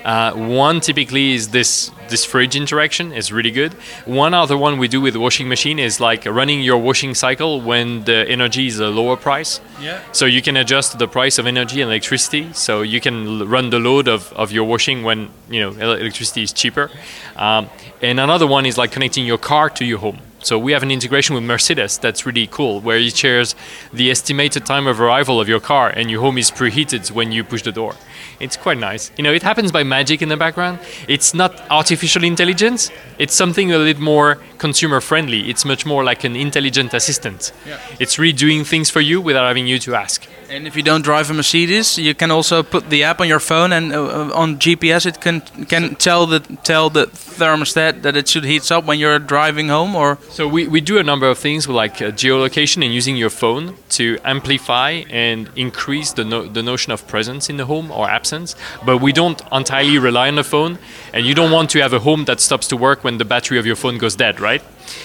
Uh, 0.04 0.32
one 0.32 0.80
typically 0.80 1.32
is 1.32 1.48
this 1.50 1.90
this 2.08 2.24
fridge 2.24 2.56
interaction 2.56 3.12
is 3.12 3.32
really 3.32 3.50
good. 3.50 3.72
One 4.04 4.34
other 4.34 4.56
one 4.58 4.78
we 4.78 4.88
do 4.88 5.00
with 5.00 5.16
washing 5.16 5.48
machine 5.48 5.78
is 5.78 6.00
like 6.00 6.26
running 6.26 6.60
your 6.60 6.78
washing 6.78 7.14
cycle 7.14 7.60
when 7.60 8.04
the 8.04 8.28
energy 8.28 8.66
is 8.66 8.78
a 8.80 8.88
lower 8.88 9.16
price. 9.16 9.60
Yeah. 9.80 10.00
So 10.12 10.26
you 10.26 10.42
can 10.42 10.56
adjust 10.56 10.98
the 10.98 11.08
price 11.08 11.38
of 11.38 11.46
energy 11.46 11.80
and 11.80 11.90
electricity. 11.90 12.52
So 12.52 12.82
you 12.82 13.00
can 13.00 13.26
l- 13.40 13.46
run 13.46 13.70
the 13.70 13.78
load 13.78 14.08
of, 14.08 14.32
of 14.34 14.52
your 14.52 14.64
washing 14.64 15.04
when 15.04 15.30
you 15.48 15.60
know 15.60 15.70
electricity 15.70 16.42
is 16.42 16.52
cheaper. 16.52 16.90
Um, 17.36 17.70
and 18.02 18.20
another 18.20 18.46
one 18.46 18.66
is 18.66 18.76
like 18.76 18.92
connecting 18.92 19.24
your 19.24 19.38
car 19.38 19.70
to 19.70 19.84
your 19.84 19.98
home. 19.98 20.18
So 20.42 20.58
we 20.58 20.72
have 20.72 20.82
an 20.82 20.90
integration 20.90 21.36
with 21.36 21.44
Mercedes 21.44 21.98
that's 21.98 22.26
really 22.26 22.48
cool, 22.48 22.80
where 22.80 22.98
it 22.98 23.16
shares 23.16 23.54
the 23.92 24.10
estimated 24.10 24.66
time 24.66 24.88
of 24.88 25.00
arrival 25.00 25.40
of 25.40 25.48
your 25.48 25.60
car, 25.60 25.88
and 25.90 26.10
your 26.10 26.20
home 26.20 26.36
is 26.36 26.50
preheated 26.50 27.12
when 27.12 27.30
you 27.30 27.44
push 27.44 27.62
the 27.62 27.70
door. 27.70 27.94
It's 28.40 28.56
quite 28.56 28.78
nice. 28.78 29.12
You 29.16 29.22
know, 29.22 29.32
it 29.32 29.42
happens 29.44 29.70
by 29.70 29.84
magic 29.84 30.20
in 30.20 30.28
the 30.28 30.36
background. 30.36 30.80
It's 31.06 31.32
not 31.32 31.60
artificial 31.70 32.24
intelligence. 32.24 32.90
It's 33.18 33.34
something 33.34 33.70
a 33.70 33.78
little 33.78 34.02
more 34.02 34.40
consumer 34.58 35.00
friendly. 35.00 35.48
It's 35.48 35.64
much 35.64 35.86
more 35.86 36.02
like 36.02 36.24
an 36.24 36.34
intelligent 36.34 36.92
assistant. 36.92 37.52
It's 38.00 38.18
really 38.18 38.32
doing 38.32 38.64
things 38.64 38.90
for 38.90 39.00
you 39.00 39.20
without 39.20 39.46
having 39.46 39.68
you 39.68 39.78
to 39.78 39.94
ask. 39.94 40.26
And 40.52 40.66
if 40.66 40.76
you 40.76 40.82
don't 40.82 41.00
drive 41.00 41.30
a 41.30 41.32
Mercedes, 41.32 41.96
you 41.96 42.14
can 42.14 42.30
also 42.30 42.62
put 42.62 42.90
the 42.90 43.04
app 43.04 43.22
on 43.22 43.26
your 43.26 43.40
phone, 43.40 43.72
and 43.72 43.90
uh, 43.90 44.04
uh, 44.04 44.30
on 44.34 44.58
GPS 44.58 45.06
it 45.06 45.18
can 45.18 45.40
can 45.66 45.94
tell 45.94 46.26
the 46.26 46.40
tell 46.62 46.90
the 46.90 47.06
thermostat 47.06 48.02
that 48.02 48.16
it 48.16 48.28
should 48.28 48.44
heat 48.44 48.70
up 48.70 48.84
when 48.84 48.98
you're 48.98 49.18
driving 49.18 49.68
home. 49.70 49.96
Or 49.96 50.18
So 50.28 50.46
we, 50.46 50.68
we 50.68 50.82
do 50.82 50.98
a 50.98 51.02
number 51.02 51.26
of 51.26 51.38
things 51.38 51.68
like 51.68 52.02
uh, 52.02 52.10
geolocation 52.10 52.84
and 52.84 52.92
using 52.92 53.16
your 53.16 53.30
phone 53.30 53.76
to 53.96 54.18
amplify 54.24 55.04
and 55.08 55.48
increase 55.56 56.12
the, 56.12 56.24
no, 56.24 56.46
the 56.46 56.62
notion 56.62 56.92
of 56.92 57.06
presence 57.06 57.48
in 57.48 57.56
the 57.56 57.64
home 57.64 57.90
or 57.90 58.10
absence. 58.10 58.54
But 58.84 58.98
we 58.98 59.12
don't 59.14 59.40
entirely 59.50 59.96
rely 59.96 60.28
on 60.28 60.34
the 60.34 60.44
phone, 60.44 60.78
and 61.14 61.24
you 61.24 61.34
don't 61.34 61.50
want 61.50 61.70
to 61.70 61.80
have 61.80 61.94
a 61.94 62.00
home 62.00 62.26
that 62.26 62.40
stops 62.40 62.66
to 62.68 62.76
work 62.76 63.04
when 63.04 63.16
the 63.16 63.24
battery 63.24 63.58
of 63.58 63.64
your 63.64 63.76
phone 63.76 63.96
goes 63.96 64.16
dead, 64.16 64.38
right? 64.38 64.62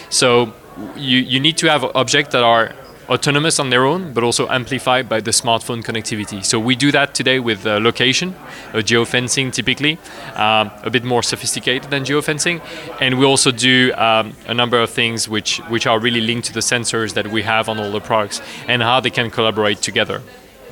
So 0.10 0.54
you, 0.98 1.20
you 1.20 1.40
need 1.40 1.58
to 1.60 1.70
have 1.70 1.86
objects 1.96 2.34
that 2.34 2.44
are 2.44 2.76
autonomous 3.10 3.60
on 3.60 3.70
their 3.70 3.86
own, 3.86 4.14
but 4.14 4.24
also 4.24 4.48
amplified 4.50 5.08
by 5.08 5.22
the 5.22 5.32
smartphone 5.32 5.84
connectivity. 5.84 6.44
So 6.44 6.60
we 6.60 6.76
do 6.76 6.92
that 6.92 7.14
today 7.14 7.40
with 7.40 7.66
uh, 7.66 7.80
location, 7.80 8.36
uh, 8.74 8.78
geofencing 8.78 9.52
typically, 9.54 9.98
um, 10.36 10.72
a 10.84 10.90
bit 10.90 11.04
more 11.04 11.24
sophisticated 11.24 11.90
than 11.90 12.04
geofencing, 12.04 12.62
and 13.02 13.18
we 13.20 13.26
also 13.26 13.52
do 13.52 13.94
um, 13.96 14.34
a 14.48 14.54
number 14.54 14.82
of 14.82 14.90
things 14.90 15.30
which 15.30 15.58
which 15.70 15.88
are 15.88 16.00
really 16.00 16.22
linked 16.22 16.48
to 16.48 16.54
the 16.54 16.60
sensors 16.60 17.14
that 17.14 17.28
we 17.28 17.44
have 17.44 17.70
on 17.70 17.80
all 17.80 17.92
the 17.92 18.02
products 18.02 18.42
and 18.68 18.82
how 18.82 19.00
they 19.00 19.10
can 19.10 19.30
collaborate 19.32 19.82
together. 19.82 20.22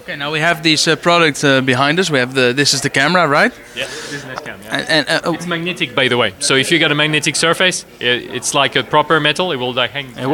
okay, 0.02 0.16
now 0.16 0.32
we 0.32 0.40
have 0.40 0.62
these 0.62 0.88
uh, 0.88 0.96
products 0.96 1.44
uh, 1.44 1.62
behind 1.62 2.00
us. 2.00 2.10
We 2.10 2.20
have 2.20 2.34
the 2.34 2.54
this 2.54 2.74
is 2.74 2.82
the 2.82 2.90
camera, 2.90 3.28
right? 3.28 3.54
Yeah, 3.76 3.86
business 4.12 4.40
cam. 4.42 4.60
Yeah. 4.62 4.78
And, 4.78 4.90
and 4.90 5.10
uh, 5.10 5.28
oh, 5.30 5.34
It's 5.34 5.48
magnetic, 5.48 5.96
by 5.96 6.08
the 6.08 6.18
way. 6.18 6.34
So 6.40 6.56
if 6.56 6.72
you 6.72 6.80
got 6.80 6.92
a 6.92 6.96
magnetic 6.96 7.36
surface, 7.36 7.86
i 8.02 8.06
it's 8.38 8.54
like 8.54 8.76
a 8.76 8.84
proper 8.84 9.20
metal. 9.20 9.52
It 9.52 9.58
will 9.58 9.74
like 9.74 9.92
hang. 9.92 10.08
It, 10.18 10.28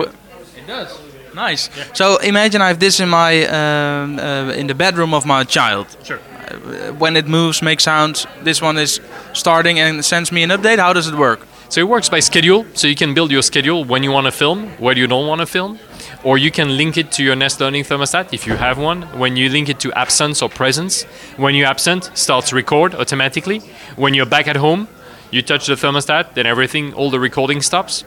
it 0.57 0.67
does. 0.67 1.10
Nice. 1.33 1.69
So 1.93 2.17
imagine 2.17 2.61
I 2.61 2.67
have 2.67 2.79
this 2.79 2.99
in 2.99 3.09
my 3.09 3.45
um, 3.45 4.19
uh, 4.19 4.51
in 4.53 4.67
the 4.67 4.75
bedroom 4.75 5.13
of 5.13 5.25
my 5.25 5.43
child. 5.43 5.87
Sure. 6.03 6.19
Uh, 6.19 6.93
when 6.93 7.15
it 7.15 7.27
moves, 7.27 7.61
makes 7.61 7.83
sounds. 7.83 8.27
This 8.43 8.61
one 8.61 8.77
is 8.77 8.99
starting 9.33 9.79
and 9.79 10.03
sends 10.03 10.31
me 10.31 10.43
an 10.43 10.49
update. 10.49 10.79
How 10.79 10.93
does 10.93 11.07
it 11.07 11.15
work? 11.15 11.47
So 11.69 11.79
it 11.79 11.87
works 11.87 12.09
by 12.09 12.19
schedule. 12.19 12.65
So 12.73 12.87
you 12.87 12.95
can 12.95 13.13
build 13.13 13.31
your 13.31 13.41
schedule 13.41 13.85
when 13.85 14.03
you 14.03 14.11
want 14.11 14.25
to 14.25 14.31
film, 14.31 14.67
where 14.77 14.97
you 14.97 15.07
don't 15.07 15.25
want 15.25 15.39
to 15.39 15.45
film, 15.45 15.79
or 16.23 16.37
you 16.37 16.51
can 16.51 16.75
link 16.75 16.97
it 16.97 17.13
to 17.13 17.23
your 17.23 17.35
Nest 17.37 17.61
Learning 17.61 17.85
thermostat 17.85 18.33
if 18.33 18.45
you 18.45 18.57
have 18.57 18.77
one. 18.77 19.03
When 19.17 19.37
you 19.37 19.47
link 19.47 19.69
it 19.69 19.79
to 19.79 19.93
absence 19.93 20.41
or 20.41 20.49
presence, 20.49 21.03
when 21.37 21.55
you're 21.55 21.67
absent, 21.69 22.11
starts 22.13 22.51
record 22.51 22.93
automatically. 22.93 23.59
When 23.95 24.13
you're 24.13 24.25
back 24.25 24.49
at 24.49 24.57
home, 24.57 24.89
you 25.31 25.41
touch 25.41 25.67
the 25.67 25.75
thermostat, 25.75 26.33
then 26.33 26.45
everything, 26.45 26.93
all 26.93 27.09
the 27.09 27.21
recording 27.21 27.61
stops. 27.61 28.03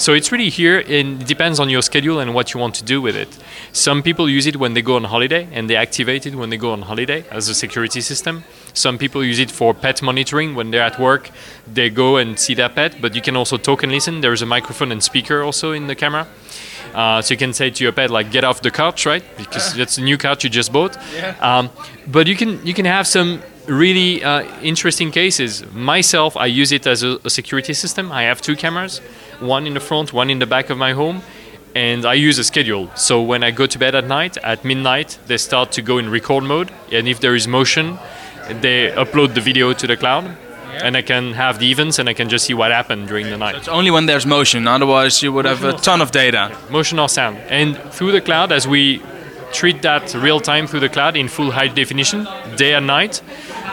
So 0.00 0.14
it's 0.14 0.32
really 0.32 0.48
here, 0.48 0.78
and 0.78 1.20
it 1.20 1.28
depends 1.28 1.60
on 1.60 1.68
your 1.68 1.82
schedule 1.82 2.20
and 2.20 2.32
what 2.32 2.54
you 2.54 2.58
want 2.58 2.74
to 2.76 2.84
do 2.84 3.02
with 3.02 3.14
it. 3.14 3.28
Some 3.72 4.02
people 4.02 4.30
use 4.30 4.46
it 4.46 4.56
when 4.56 4.72
they 4.72 4.80
go 4.80 4.96
on 4.96 5.04
holiday, 5.04 5.46
and 5.52 5.68
they 5.68 5.76
activate 5.76 6.24
it 6.24 6.34
when 6.34 6.48
they 6.48 6.56
go 6.56 6.72
on 6.72 6.80
holiday 6.80 7.22
as 7.30 7.50
a 7.50 7.54
security 7.54 8.00
system. 8.00 8.44
Some 8.72 8.96
people 8.96 9.22
use 9.22 9.38
it 9.38 9.50
for 9.50 9.74
pet 9.74 10.00
monitoring 10.00 10.54
when 10.54 10.70
they're 10.70 10.80
at 10.80 10.98
work. 10.98 11.30
They 11.70 11.90
go 11.90 12.16
and 12.16 12.38
see 12.38 12.54
their 12.54 12.70
pet, 12.70 13.02
but 13.02 13.14
you 13.14 13.20
can 13.20 13.36
also 13.36 13.58
talk 13.58 13.82
and 13.82 13.92
listen. 13.92 14.22
There's 14.22 14.40
a 14.40 14.46
microphone 14.46 14.90
and 14.90 15.02
speaker 15.02 15.42
also 15.42 15.72
in 15.72 15.86
the 15.86 15.94
camera. 15.94 16.26
Uh, 16.94 17.20
so 17.20 17.34
you 17.34 17.38
can 17.38 17.52
say 17.52 17.68
to 17.68 17.84
your 17.84 17.92
pet 17.92 18.10
like, 18.10 18.32
"Get 18.32 18.42
off 18.42 18.62
the 18.62 18.70
couch," 18.70 19.04
right? 19.04 19.22
Because 19.36 19.74
that's 19.78 19.98
a 19.98 20.02
new 20.02 20.16
couch 20.16 20.44
you 20.44 20.50
just 20.50 20.72
bought. 20.72 20.96
Um, 21.42 21.68
but 22.06 22.26
you 22.26 22.36
can 22.36 22.66
you 22.66 22.72
can 22.72 22.86
have 22.86 23.06
some 23.06 23.42
really 23.66 24.24
uh, 24.24 24.42
interesting 24.62 25.10
cases. 25.12 25.64
Myself, 25.72 26.36
I 26.36 26.46
use 26.46 26.72
it 26.72 26.86
as 26.86 27.02
a, 27.02 27.18
a 27.24 27.30
security 27.30 27.74
system. 27.74 28.10
I 28.10 28.22
have 28.22 28.40
two 28.40 28.56
cameras, 28.56 29.00
one 29.40 29.66
in 29.66 29.74
the 29.74 29.80
front, 29.80 30.12
one 30.12 30.30
in 30.30 30.38
the 30.38 30.46
back 30.46 30.70
of 30.70 30.78
my 30.78 30.92
home, 30.92 31.22
and 31.74 32.04
I 32.04 32.14
use 32.14 32.38
a 32.38 32.44
schedule. 32.44 32.90
So 32.96 33.22
when 33.22 33.42
I 33.42 33.50
go 33.50 33.66
to 33.66 33.78
bed 33.78 33.94
at 33.94 34.06
night, 34.06 34.36
at 34.38 34.64
midnight, 34.64 35.18
they 35.26 35.36
start 35.38 35.72
to 35.72 35.82
go 35.82 35.98
in 35.98 36.10
record 36.10 36.44
mode, 36.44 36.70
and 36.92 37.08
if 37.08 37.20
there 37.20 37.34
is 37.34 37.46
motion, 37.46 37.98
they 38.60 38.90
upload 38.90 39.34
the 39.34 39.40
video 39.40 39.72
to 39.72 39.86
the 39.86 39.96
cloud. 39.96 40.36
And 40.82 40.96
I 40.96 41.02
can 41.02 41.32
have 41.32 41.58
the 41.58 41.70
events, 41.70 41.98
and 41.98 42.08
I 42.08 42.14
can 42.14 42.28
just 42.28 42.46
see 42.46 42.54
what 42.54 42.70
happened 42.70 43.08
during 43.08 43.26
the 43.28 43.36
night. 43.36 43.56
It's 43.56 43.68
only 43.68 43.90
when 43.90 44.06
there's 44.06 44.24
motion. 44.24 44.68
Otherwise, 44.68 45.20
you 45.20 45.32
would 45.32 45.44
have 45.44 45.64
a 45.64 45.72
ton 45.72 46.00
of 46.00 46.12
data. 46.12 46.56
motion 46.70 46.98
or 47.00 47.08
sound. 47.08 47.38
And 47.48 47.76
through 47.92 48.12
the 48.12 48.20
cloud, 48.20 48.52
as 48.52 48.68
we 48.68 49.02
treat 49.52 49.82
that 49.82 50.14
real 50.14 50.38
time 50.38 50.68
through 50.68 50.80
the 50.80 50.88
cloud 50.88 51.16
in 51.16 51.28
full 51.28 51.50
high 51.50 51.66
definition, 51.66 52.26
day 52.56 52.74
and 52.74 52.86
night, 52.86 53.20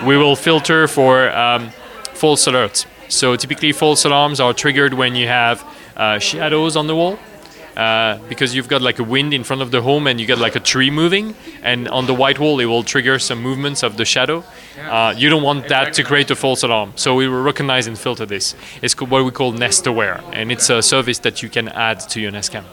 we 0.06 0.18
will 0.18 0.36
filter 0.36 0.88
for 0.88 1.30
um, 1.30 1.70
false 2.14 2.48
alerts. 2.48 2.86
So 3.10 3.36
typically, 3.36 3.72
false 3.72 4.06
alarms 4.06 4.40
are 4.40 4.54
triggered 4.54 4.94
when 4.94 5.16
you 5.16 5.28
have 5.28 5.64
uh, 5.96 6.20
shadows 6.20 6.76
on 6.76 6.88
the 6.88 6.96
wall. 6.96 7.20
Uh, 7.78 8.18
because 8.28 8.56
you've 8.56 8.68
got 8.68 8.82
like 8.82 8.98
a 8.98 9.04
wind 9.04 9.36
in 9.36 9.44
front 9.44 9.62
of 9.62 9.70
the 9.70 9.84
home 9.84 10.08
and 10.08 10.20
you 10.20 10.26
get 10.26 10.40
like 10.40 10.56
a 10.56 10.60
tree 10.60 10.90
moving, 10.90 11.36
and 11.62 11.88
on 11.90 12.08
the 12.08 12.14
white 12.14 12.40
wall 12.40 12.60
it 12.60 12.66
will 12.66 12.82
trigger 12.82 13.20
some 13.20 13.40
movements 13.40 13.84
of 13.84 13.98
the 13.98 14.04
shadow. 14.04 14.44
Uh, 14.82 15.14
you 15.16 15.30
don't 15.30 15.44
want 15.44 15.68
that 15.68 15.94
to 15.94 16.04
create 16.04 16.32
a 16.32 16.36
false 16.36 16.64
alarm, 16.64 16.92
so 16.96 17.14
we 17.14 17.28
will 17.28 17.44
recognize 17.44 17.86
and 17.86 17.96
filter 18.00 18.26
this. 18.26 18.56
It's 18.82 19.00
what 19.00 19.24
we 19.24 19.30
call 19.30 19.52
Nest 19.52 19.86
Aware, 19.86 20.24
and 20.34 20.52
it's 20.52 20.72
a 20.72 20.82
service 20.82 21.20
that 21.20 21.44
you 21.44 21.50
can 21.50 21.68
add 21.68 22.00
to 22.10 22.20
your 22.20 22.32
Nest 22.32 22.52
Cam. 22.52 22.66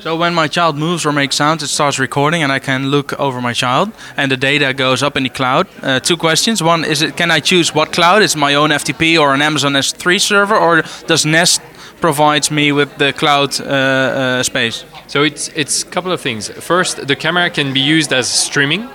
So 0.00 0.16
when 0.16 0.34
my 0.34 0.48
child 0.48 0.76
moves 0.76 1.04
or 1.04 1.12
makes 1.12 1.36
sounds, 1.36 1.62
it 1.62 1.68
starts 1.68 1.98
recording, 1.98 2.42
and 2.42 2.50
I 2.50 2.58
can 2.58 2.90
look 2.90 3.12
over 3.20 3.40
my 3.40 3.52
child, 3.52 3.92
and 4.16 4.30
the 4.30 4.36
data 4.36 4.72
goes 4.72 5.02
up 5.02 5.16
in 5.16 5.24
the 5.24 5.28
cloud. 5.28 5.66
Uh, 5.82 6.00
two 6.00 6.16
questions: 6.16 6.62
One 6.62 6.84
is, 6.84 7.02
it 7.02 7.16
can 7.16 7.30
I 7.30 7.40
choose 7.40 7.74
what 7.74 7.92
cloud? 7.92 8.22
Is 8.22 8.34
it 8.34 8.38
my 8.38 8.54
own 8.54 8.70
FTP 8.70 9.20
or 9.20 9.34
an 9.34 9.42
Amazon 9.42 9.72
S3 9.74 10.20
server, 10.20 10.56
or 10.56 10.82
does 11.06 11.26
Nest 11.26 11.60
provides 12.00 12.50
me 12.50 12.72
with 12.72 12.96
the 12.96 13.12
cloud 13.12 13.60
uh, 13.60 13.64
uh, 13.64 14.42
space? 14.42 14.84
So 15.06 15.22
it's 15.22 15.48
it's 15.54 15.82
a 15.82 15.86
couple 15.86 16.12
of 16.12 16.20
things. 16.20 16.48
First, 16.48 17.06
the 17.06 17.16
camera 17.16 17.50
can 17.50 17.74
be 17.74 17.80
used 17.80 18.12
as 18.12 18.28
streaming. 18.28 18.88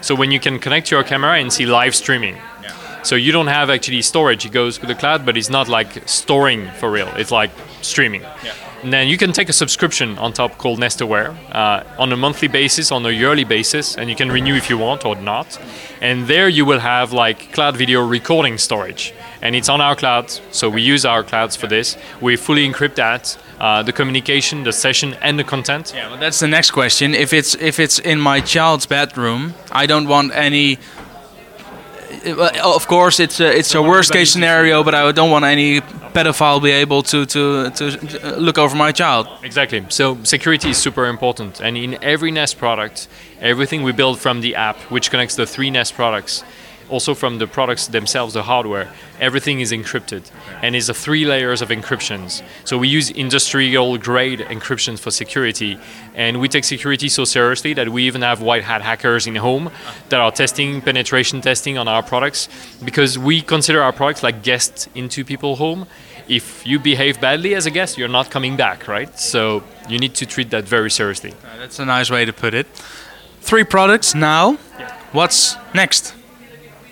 So 0.00 0.14
when 0.14 0.30
you 0.30 0.40
can 0.40 0.58
connect 0.58 0.86
to 0.88 0.94
your 0.94 1.04
camera 1.04 1.38
and 1.38 1.52
see 1.52 1.66
live 1.66 1.94
streaming. 1.94 2.36
So 3.02 3.14
you 3.14 3.32
don't 3.32 3.46
have 3.48 3.70
actually 3.70 4.02
storage. 4.02 4.44
It 4.46 4.52
goes 4.52 4.78
to 4.78 4.86
the 4.86 4.94
cloud, 4.94 5.24
but 5.24 5.36
it's 5.36 5.50
not 5.50 5.68
like 5.68 6.08
storing 6.08 6.70
for 6.78 6.90
real. 6.90 7.08
It's 7.16 7.30
like 7.30 7.50
streaming. 7.82 8.22
And 8.82 8.92
then 8.92 9.08
you 9.08 9.16
can 9.18 9.32
take 9.32 9.48
a 9.48 9.52
subscription 9.52 10.16
on 10.18 10.32
top 10.32 10.56
called 10.56 10.78
Nest 10.78 11.00
Aware 11.00 11.36
uh, 11.50 11.82
on 11.98 12.12
a 12.12 12.16
monthly 12.16 12.46
basis, 12.48 12.92
on 12.92 13.04
a 13.06 13.10
yearly 13.10 13.42
basis, 13.44 13.96
and 13.96 14.08
you 14.08 14.14
can 14.14 14.30
renew 14.30 14.54
if 14.54 14.70
you 14.70 14.78
want 14.78 15.04
or 15.04 15.16
not. 15.16 15.58
And 16.00 16.28
there 16.28 16.48
you 16.48 16.64
will 16.64 16.78
have 16.78 17.12
like 17.12 17.52
cloud 17.52 17.76
video 17.76 18.06
recording 18.06 18.56
storage, 18.58 19.12
and 19.42 19.56
it's 19.56 19.68
on 19.68 19.80
our 19.80 19.96
cloud. 19.96 20.30
So 20.52 20.70
we 20.70 20.80
use 20.82 21.04
our 21.04 21.24
clouds 21.24 21.56
for 21.56 21.66
this. 21.66 21.96
We 22.20 22.36
fully 22.36 22.64
encrypt 22.68 22.94
that. 22.94 23.36
uh, 23.60 23.82
the 23.82 23.92
communication, 23.92 24.62
the 24.62 24.72
session, 24.72 25.14
and 25.20 25.36
the 25.38 25.44
content. 25.44 25.92
Yeah, 25.94 26.10
well, 26.10 26.20
that's 26.20 26.38
the 26.38 26.46
next 26.48 26.70
question. 26.70 27.14
If 27.14 27.32
it's 27.32 27.56
if 27.56 27.78
it's 27.80 27.98
in 27.98 28.20
my 28.20 28.40
child's 28.40 28.86
bedroom, 28.86 29.54
I 29.72 29.86
don't 29.86 30.06
want 30.08 30.32
any. 30.34 30.78
uh, 32.26 32.50
Of 32.76 32.86
course, 32.86 33.18
it's 33.20 33.40
a, 33.40 33.58
it's 33.58 33.74
a 33.74 33.82
worst 33.82 34.12
case 34.12 34.30
scenario, 34.30 34.82
but 34.84 34.94
I 34.94 35.12
don't 35.12 35.30
want 35.30 35.44
any 35.44 35.80
pedophile 36.18 36.60
be 36.60 36.70
able 36.70 37.02
to 37.02 37.26
to 37.26 37.70
to 37.70 37.84
look 38.46 38.58
over 38.58 38.76
my 38.76 38.92
child. 38.92 39.26
Exactly. 39.42 39.80
So 39.88 40.04
security 40.24 40.70
is 40.70 40.78
super 40.78 41.06
important, 41.06 41.60
and 41.60 41.76
in 41.76 41.90
every 42.02 42.30
Nest 42.30 42.58
product, 42.58 43.08
everything 43.40 43.84
we 43.84 43.92
build 43.92 44.18
from 44.18 44.40
the 44.40 44.52
app, 44.68 44.76
which 44.94 45.10
connects 45.10 45.36
the 45.36 45.46
three 45.46 45.70
Nest 45.70 45.94
products, 45.94 46.44
also 46.88 47.14
from 47.14 47.38
the 47.38 47.46
products 47.46 47.86
themselves, 47.88 48.34
the 48.34 48.42
hardware, 48.42 48.92
everything 49.20 49.60
is 49.60 49.72
encrypted, 49.72 50.30
and 50.62 50.74
is 50.74 50.88
a 50.88 50.94
three 50.94 51.24
layers 51.24 51.62
of 51.62 51.68
encryptions. 51.68 52.42
So 52.64 52.78
we 52.78 52.88
use 52.88 53.10
industrial 53.10 53.98
grade 53.98 54.40
encryption 54.40 54.98
for 54.98 55.10
security, 55.10 55.78
and 56.14 56.40
we 56.40 56.48
take 56.48 56.64
security 56.64 57.08
so 57.08 57.24
seriously 57.24 57.74
that 57.74 57.88
we 57.88 58.04
even 58.04 58.22
have 58.22 58.40
white 58.40 58.64
hat 58.64 58.82
hackers 58.82 59.26
in 59.26 59.36
home 59.36 59.70
that 60.08 60.20
are 60.20 60.30
testing 60.30 60.80
penetration 60.80 61.40
testing 61.40 61.78
on 61.78 61.88
our 61.88 62.02
products 62.02 62.48
because 62.84 63.18
we 63.18 63.40
consider 63.40 63.82
our 63.82 63.92
products 63.92 64.22
like 64.22 64.42
guests 64.42 64.88
into 64.94 65.24
people's 65.24 65.58
home 65.58 65.86
if 66.28 66.66
you 66.66 66.78
behave 66.78 67.20
badly 67.20 67.54
as 67.54 67.66
a 67.66 67.70
guest, 67.70 67.96
you're 67.96 68.06
not 68.08 68.30
coming 68.30 68.56
back, 68.56 68.86
right? 68.86 69.18
So 69.18 69.64
you 69.88 69.98
need 69.98 70.14
to 70.16 70.26
treat 70.26 70.50
that 70.50 70.64
very 70.64 70.90
seriously. 70.90 71.32
Uh, 71.32 71.58
That's 71.58 71.78
a 71.78 71.84
nice 71.84 72.10
way 72.10 72.24
to 72.24 72.32
put 72.32 72.54
it. 72.54 72.66
Three 73.40 73.64
products 73.64 74.14
now. 74.14 74.58
What's 75.12 75.56
next 75.74 76.14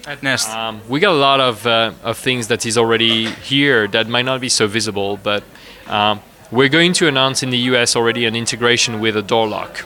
at 0.07 0.23
Nest? 0.23 0.49
Um, 0.51 0.81
we 0.89 1.01
got 1.01 1.13
a 1.13 1.19
lot 1.19 1.41
of, 1.41 1.67
uh, 1.67 1.93
of 2.03 2.17
things 2.17 2.49
that 2.49 2.65
is 2.65 2.79
already 2.79 3.27
here 3.27 3.89
that 3.89 4.09
might 4.09 4.25
not 4.25 4.41
be 4.41 4.49
so 4.49 4.67
visible, 4.67 5.19
but 5.23 5.43
um, 5.89 6.21
we're 6.51 6.69
going 6.69 6.93
to 6.95 7.09
announce 7.09 7.43
in 7.43 7.51
the 7.51 7.59
US 7.71 7.97
already 7.97 8.25
an 8.25 8.37
integration 8.37 9.01
with 9.01 9.17
a 9.17 9.23
door 9.23 9.47
lock. 9.49 9.85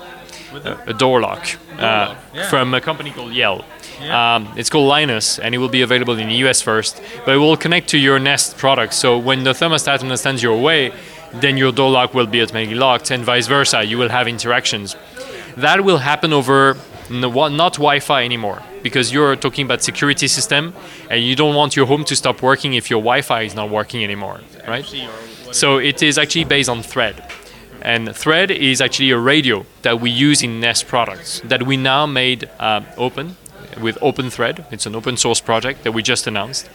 A, 0.53 0.79
a 0.89 0.95
door 0.95 1.21
lock 1.21 1.47
uh, 1.79 2.15
from 2.49 2.75
a 2.75 2.81
company 2.81 3.11
called 3.13 3.33
Yale. 3.33 3.65
Um, 4.11 4.53
it's 4.57 4.69
called 4.71 4.89
Linus, 4.89 5.39
and 5.39 5.55
it 5.55 5.59
will 5.59 5.69
be 5.69 5.83
available 5.83 6.19
in 6.19 6.29
the 6.29 6.35
US 6.47 6.61
first. 6.61 7.01
But 7.25 7.35
it 7.35 7.39
will 7.39 7.57
connect 7.57 7.89
to 7.91 7.99
your 7.99 8.19
Nest 8.19 8.57
product. 8.57 8.95
So 8.95 9.19
when 9.19 9.45
the 9.45 9.53
thermostat 9.53 10.01
understands 10.01 10.43
your 10.43 10.61
way, 10.61 10.93
then 11.35 11.57
your 11.57 11.71
door 11.71 11.91
lock 11.91 12.15
will 12.15 12.27
be 12.27 12.43
automatically 12.43 12.75
locked, 12.77 13.11
and 13.11 13.25
vice 13.25 13.47
versa. 13.47 13.85
You 13.85 13.99
will 13.99 14.09
have 14.09 14.27
interactions. 14.27 14.97
That 15.57 15.85
will 15.85 15.99
happen 15.99 16.33
over 16.33 16.77
n- 17.11 17.21
not 17.21 17.75
Wi-Fi 17.75 18.25
anymore, 18.25 18.63
because 18.83 19.13
you're 19.13 19.37
talking 19.37 19.65
about 19.65 19.83
security 19.83 20.29
system, 20.29 20.75
and 21.11 21.23
you 21.23 21.37
don't 21.37 21.55
want 21.55 21.77
your 21.77 21.87
home 21.87 22.05
to 22.05 22.17
stop 22.17 22.43
working 22.43 22.75
if 22.75 22.91
your 22.91 23.01
Wi-Fi 23.01 23.43
is 23.43 23.55
not 23.55 23.71
working 23.71 24.03
anymore, 24.05 24.41
right? 24.67 24.85
So 25.53 25.79
it 25.79 26.03
is 26.03 26.19
actually 26.19 26.45
based 26.45 26.69
on 26.69 26.83
Thread. 26.83 27.25
And 27.83 28.15
Thread 28.15 28.51
is 28.51 28.81
actually 28.81 29.11
a 29.11 29.19
radio 29.19 29.65
that 29.83 30.01
we 30.01 30.11
use 30.11 30.43
in 30.43 30.61
Nest 30.61 30.87
products 30.87 31.41
that 31.45 31.63
we 31.63 31.77
now 31.77 32.07
made 32.07 32.49
uh, 32.59 32.83
open 32.97 33.37
with 33.81 33.97
Open 34.03 34.31
Thread. 34.31 34.67
It's 34.71 34.87
an 34.87 34.95
open 34.95 35.17
source 35.17 35.41
project 35.41 35.85
that 35.85 35.93
we 35.93 36.03
just 36.03 36.27
announced. 36.27 36.69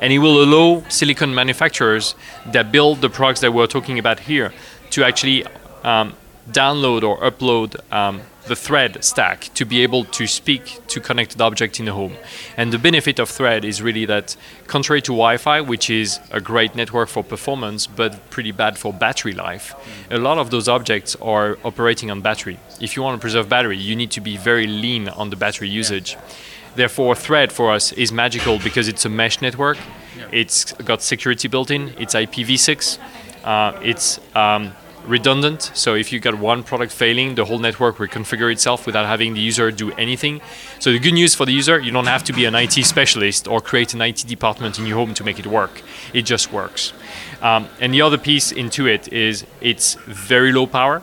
And 0.00 0.12
it 0.12 0.18
will 0.18 0.42
allow 0.42 0.82
silicon 0.88 1.34
manufacturers 1.34 2.14
that 2.46 2.70
build 2.72 3.00
the 3.00 3.08
products 3.08 3.40
that 3.40 3.52
we're 3.52 3.66
talking 3.66 3.98
about 3.98 4.20
here 4.20 4.52
to 4.90 5.04
actually 5.04 5.44
um, 5.84 6.14
download 6.50 7.02
or 7.02 7.18
upload 7.20 7.76
um, 7.92 8.22
the 8.46 8.56
thread 8.56 9.02
stack 9.04 9.50
to 9.54 9.64
be 9.64 9.82
able 9.82 10.04
to 10.04 10.26
speak 10.26 10.78
to 10.86 11.00
connected 11.00 11.40
object 11.40 11.80
in 11.80 11.86
the 11.86 11.92
home. 11.92 12.14
And 12.56 12.72
the 12.72 12.78
benefit 12.78 13.18
of 13.18 13.28
thread 13.28 13.64
is 13.64 13.82
really 13.82 14.04
that 14.06 14.36
contrary 14.66 15.02
to 15.02 15.12
Wi-Fi, 15.12 15.60
which 15.62 15.90
is 15.90 16.20
a 16.30 16.40
great 16.40 16.74
network 16.74 17.08
for 17.08 17.24
performance 17.24 17.86
but 17.86 18.30
pretty 18.30 18.52
bad 18.52 18.78
for 18.78 18.92
battery 18.92 19.32
life, 19.32 19.74
a 20.10 20.18
lot 20.18 20.38
of 20.38 20.50
those 20.50 20.68
objects 20.68 21.16
are 21.16 21.58
operating 21.64 22.10
on 22.10 22.20
battery. 22.20 22.58
If 22.80 22.96
you 22.96 23.02
want 23.02 23.18
to 23.18 23.20
preserve 23.20 23.48
battery, 23.48 23.78
you 23.78 23.96
need 23.96 24.12
to 24.12 24.20
be 24.20 24.36
very 24.36 24.66
lean 24.66 25.08
on 25.08 25.30
the 25.30 25.36
battery 25.36 25.68
usage. 25.68 26.16
Therefore, 26.76 27.14
Thread 27.14 27.52
for 27.52 27.72
us 27.72 27.92
is 27.92 28.12
magical 28.12 28.58
because 28.58 28.86
it's 28.86 29.04
a 29.06 29.08
mesh 29.08 29.40
network. 29.40 29.78
It's 30.30 30.72
got 30.72 31.02
security 31.02 31.48
built 31.48 31.70
in. 31.70 31.94
It's 31.98 32.14
IPv6. 32.14 32.98
Uh, 33.42 33.80
it's 33.82 34.20
um, 34.36 34.72
redundant. 35.06 35.70
So 35.74 35.94
if 35.94 36.12
you 36.12 36.20
got 36.20 36.34
one 36.34 36.62
product 36.62 36.92
failing, 36.92 37.34
the 37.34 37.44
whole 37.44 37.58
network 37.58 37.98
will 37.98 38.08
configure 38.08 38.50
itself 38.52 38.86
without 38.86 39.06
having 39.06 39.34
the 39.34 39.40
user 39.40 39.70
do 39.70 39.92
anything. 39.92 40.40
So 40.78 40.92
the 40.92 40.98
good 40.98 41.14
news 41.14 41.34
for 41.34 41.46
the 41.46 41.52
user, 41.52 41.78
you 41.78 41.92
don't 41.92 42.06
have 42.06 42.24
to 42.24 42.32
be 42.32 42.44
an 42.44 42.54
IT 42.54 42.72
specialist 42.84 43.48
or 43.48 43.60
create 43.60 43.94
an 43.94 44.00
IT 44.00 44.24
department 44.26 44.78
in 44.78 44.86
your 44.86 44.96
home 44.96 45.14
to 45.14 45.24
make 45.24 45.38
it 45.38 45.46
work. 45.46 45.82
It 46.12 46.22
just 46.22 46.52
works. 46.52 46.92
Um, 47.42 47.68
and 47.80 47.92
the 47.92 48.02
other 48.02 48.18
piece 48.18 48.52
into 48.52 48.86
it 48.86 49.12
is 49.12 49.44
it's 49.60 49.94
very 50.06 50.52
low 50.52 50.66
power, 50.66 51.02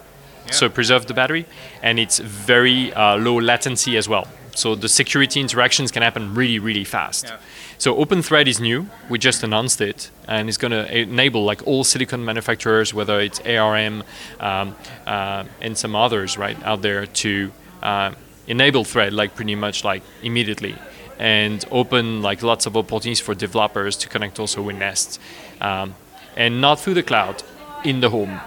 so 0.51 0.69
preserve 0.69 1.07
the 1.07 1.13
battery, 1.13 1.45
and 1.81 1.99
it's 1.99 2.19
very 2.19 2.93
uh, 2.93 3.17
low 3.17 3.39
latency 3.39 3.97
as 3.97 4.09
well. 4.09 4.27
So 4.55 4.75
the 4.75 4.89
security 4.89 5.39
interactions 5.39 5.91
can 5.91 6.03
happen 6.03 6.35
really, 6.35 6.59
really 6.59 6.83
fast. 6.83 7.31
So 7.77 7.95
OpenThread 7.95 8.47
is 8.47 8.59
new. 8.59 8.87
We 9.09 9.19
just 9.19 9.43
announced 9.43 9.81
it, 9.81 10.09
and 10.27 10.47
it's 10.47 10.57
going 10.57 10.71
to 10.71 10.97
enable 10.97 11.43
like 11.43 11.65
all 11.67 11.83
silicon 11.83 12.23
manufacturers, 12.23 12.93
whether 12.93 13.19
it's 13.19 13.39
ARM 13.41 14.03
um, 14.39 14.75
uh, 15.05 15.43
and 15.59 15.77
some 15.77 15.95
others, 15.95 16.37
right 16.37 16.61
out 16.63 16.81
there, 16.81 17.05
to 17.05 17.51
uh, 17.81 18.13
enable 18.47 18.83
Thread 18.83 19.13
like 19.13 19.35
pretty 19.35 19.55
much 19.55 19.83
like 19.83 20.03
immediately, 20.21 20.75
and 21.19 21.65
open 21.71 22.21
like 22.21 22.43
lots 22.43 22.65
of 22.65 22.77
opportunities 22.77 23.19
for 23.19 23.35
developers 23.35 23.97
to 23.97 24.07
connect 24.07 24.39
also 24.39 24.61
with 24.61 24.77
Nest, 24.77 25.19
um, 25.59 25.95
and 26.37 26.61
not 26.61 26.79
through 26.79 26.93
the 26.93 27.03
cloud, 27.03 27.43
in 27.83 27.99
the 27.99 28.09
home, 28.09 28.39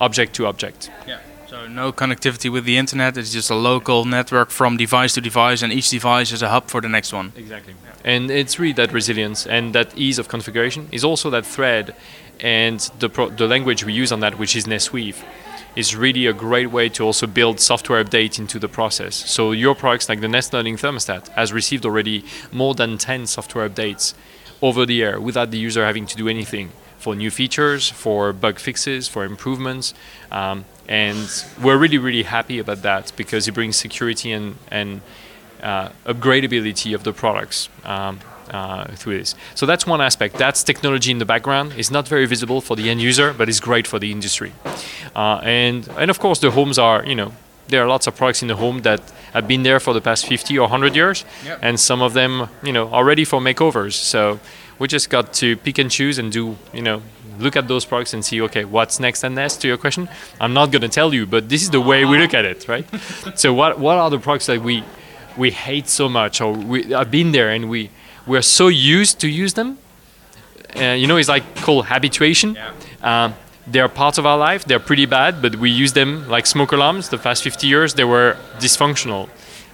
object 0.00 0.34
to 0.34 0.46
object. 0.46 0.90
Yeah. 1.06 1.20
So 1.54 1.68
no 1.68 1.92
connectivity 1.92 2.50
with 2.50 2.64
the 2.64 2.76
internet. 2.76 3.16
It's 3.16 3.32
just 3.32 3.48
a 3.48 3.54
local 3.54 4.04
network 4.04 4.50
from 4.50 4.76
device 4.76 5.14
to 5.14 5.20
device, 5.20 5.62
and 5.62 5.72
each 5.72 5.88
device 5.88 6.32
is 6.32 6.42
a 6.42 6.48
hub 6.48 6.68
for 6.68 6.80
the 6.80 6.88
next 6.88 7.12
one. 7.12 7.32
Exactly. 7.36 7.76
And 8.04 8.28
it's 8.28 8.58
really 8.58 8.72
that 8.72 8.92
resilience 8.92 9.46
and 9.46 9.72
that 9.72 9.96
ease 9.96 10.18
of 10.18 10.26
configuration 10.26 10.88
is 10.90 11.04
also 11.04 11.30
that 11.30 11.46
thread 11.46 11.94
and 12.40 12.80
the, 12.98 13.08
pro- 13.08 13.30
the 13.30 13.46
language 13.46 13.84
we 13.84 13.92
use 13.92 14.10
on 14.10 14.18
that, 14.18 14.36
which 14.36 14.56
is 14.56 14.64
NestWeave, 14.64 15.22
is 15.76 15.94
really 15.94 16.26
a 16.26 16.32
great 16.32 16.72
way 16.72 16.88
to 16.88 17.04
also 17.04 17.28
build 17.28 17.60
software 17.60 18.02
update 18.02 18.36
into 18.36 18.58
the 18.58 18.68
process. 18.68 19.14
So 19.14 19.52
your 19.52 19.76
products 19.76 20.08
like 20.08 20.20
the 20.20 20.28
Nest 20.28 20.52
Learning 20.52 20.76
Thermostat 20.76 21.28
has 21.28 21.52
received 21.52 21.86
already 21.86 22.24
more 22.50 22.74
than 22.74 22.98
10 22.98 23.28
software 23.28 23.68
updates 23.68 24.12
over 24.60 24.84
the 24.84 25.04
air 25.04 25.20
without 25.20 25.52
the 25.52 25.58
user 25.58 25.84
having 25.84 26.06
to 26.06 26.16
do 26.16 26.26
anything 26.26 26.72
for 26.98 27.14
new 27.14 27.30
features, 27.30 27.90
for 27.90 28.32
bug 28.32 28.58
fixes, 28.58 29.06
for 29.06 29.24
improvements. 29.24 29.94
Um, 30.32 30.64
and 30.88 31.44
we're 31.62 31.78
really, 31.78 31.98
really 31.98 32.22
happy 32.22 32.58
about 32.58 32.82
that 32.82 33.12
because 33.16 33.48
it 33.48 33.52
brings 33.52 33.76
security 33.76 34.32
and, 34.32 34.56
and 34.70 35.00
uh, 35.62 35.88
upgradability 36.06 36.94
of 36.94 37.04
the 37.04 37.12
products 37.12 37.68
um, 37.84 38.20
uh, 38.50 38.86
through 38.94 39.18
this. 39.18 39.34
So 39.54 39.66
that's 39.66 39.86
one 39.86 40.00
aspect. 40.00 40.36
That's 40.36 40.62
technology 40.62 41.10
in 41.10 41.18
the 41.18 41.24
background. 41.24 41.74
It's 41.76 41.90
not 41.90 42.06
very 42.06 42.26
visible 42.26 42.60
for 42.60 42.76
the 42.76 42.90
end 42.90 43.00
user, 43.00 43.32
but 43.32 43.48
it's 43.48 43.60
great 43.60 43.86
for 43.86 43.98
the 43.98 44.12
industry. 44.12 44.52
Uh, 45.16 45.40
and 45.42 45.88
and 45.96 46.10
of 46.10 46.18
course, 46.18 46.40
the 46.40 46.50
homes 46.50 46.78
are 46.78 47.04
you 47.04 47.14
know 47.14 47.32
there 47.68 47.82
are 47.82 47.88
lots 47.88 48.06
of 48.06 48.14
products 48.14 48.42
in 48.42 48.48
the 48.48 48.56
home 48.56 48.82
that 48.82 49.00
have 49.32 49.48
been 49.48 49.62
there 49.62 49.80
for 49.80 49.94
the 49.94 50.00
past 50.00 50.26
50 50.26 50.58
or 50.58 50.62
100 50.62 50.94
years, 50.94 51.24
and 51.62 51.80
some 51.80 52.02
of 52.02 52.12
them 52.12 52.48
you 52.62 52.72
know 52.72 52.88
are 52.90 53.04
ready 53.04 53.24
for 53.24 53.40
makeovers. 53.40 53.94
So 53.94 54.38
we 54.78 54.88
just 54.88 55.08
got 55.08 55.32
to 55.34 55.56
pick 55.56 55.78
and 55.78 55.90
choose 55.90 56.18
and 56.18 56.30
do 56.30 56.56
you 56.72 56.82
know 56.82 57.00
look 57.38 57.56
at 57.56 57.68
those 57.68 57.84
products 57.84 58.14
and 58.14 58.24
see 58.24 58.40
okay 58.40 58.64
what's 58.64 59.00
next? 59.00 59.24
And 59.24 59.34
next 59.34 59.60
to 59.62 59.68
your 59.68 59.76
question 59.76 60.08
i'm 60.40 60.52
not 60.52 60.70
going 60.70 60.82
to 60.82 60.88
tell 60.88 61.12
you 61.14 61.26
but 61.26 61.48
this 61.48 61.62
is 61.62 61.70
the 61.70 61.80
way 61.80 62.04
we 62.04 62.18
look 62.18 62.34
at 62.34 62.44
it 62.44 62.68
right? 62.68 62.86
So 63.36 63.52
what 63.54 63.78
what 63.78 63.96
are 63.98 64.10
the 64.10 64.18
products 64.18 64.46
that 64.46 64.60
we 64.62 64.84
we 65.36 65.50
hate 65.50 65.88
so 65.88 66.08
much 66.08 66.40
or 66.40 66.52
we 66.52 66.92
have 66.92 67.10
been 67.10 67.32
there 67.32 67.50
and 67.50 67.68
we 67.68 67.90
we're 68.26 68.42
so 68.42 68.68
used 68.68 69.20
to 69.20 69.28
use 69.28 69.54
them? 69.54 69.78
Uh, 70.76 70.96
you 71.00 71.06
know 71.06 71.16
it's 71.16 71.28
like 71.28 71.44
called 71.56 71.86
habituation. 71.86 72.56
Um, 73.02 73.34
they're 73.66 73.88
part 73.88 74.18
of 74.18 74.26
our 74.26 74.36
life. 74.36 74.64
They're 74.64 74.86
pretty 74.90 75.06
bad 75.06 75.40
but 75.42 75.56
we 75.56 75.70
use 75.70 75.92
them 75.92 76.28
like 76.28 76.46
smoke 76.46 76.72
alarms. 76.72 77.08
The 77.08 77.18
past 77.18 77.42
50 77.42 77.66
years 77.66 77.94
they 77.94 78.04
were 78.04 78.36
dysfunctional. 78.58 79.28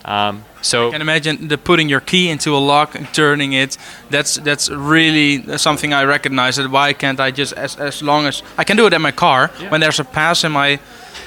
Um, 0.04 0.44
so 0.62 0.88
I 0.88 0.92
can 0.92 1.02
imagine 1.02 1.48
the 1.48 1.58
putting 1.58 1.88
your 1.88 2.00
key 2.00 2.28
into 2.28 2.56
a 2.56 2.58
lock 2.58 2.94
and 2.94 3.06
turning 3.14 3.52
it. 3.52 3.78
That's 4.10 4.36
that's 4.36 4.70
really 4.70 5.58
something 5.58 5.92
I 5.92 6.04
recognize. 6.04 6.56
That 6.56 6.70
why 6.70 6.92
can't 6.92 7.20
I 7.20 7.30
just 7.30 7.52
as 7.54 7.76
as 7.76 8.02
long 8.02 8.26
as 8.26 8.42
I 8.58 8.64
can 8.64 8.76
do 8.76 8.86
it 8.86 8.92
in 8.92 9.02
my 9.02 9.12
car 9.12 9.48
when 9.70 9.80
there's 9.80 10.00
a 10.00 10.04
pass 10.04 10.44
in 10.44 10.52
my 10.52 10.78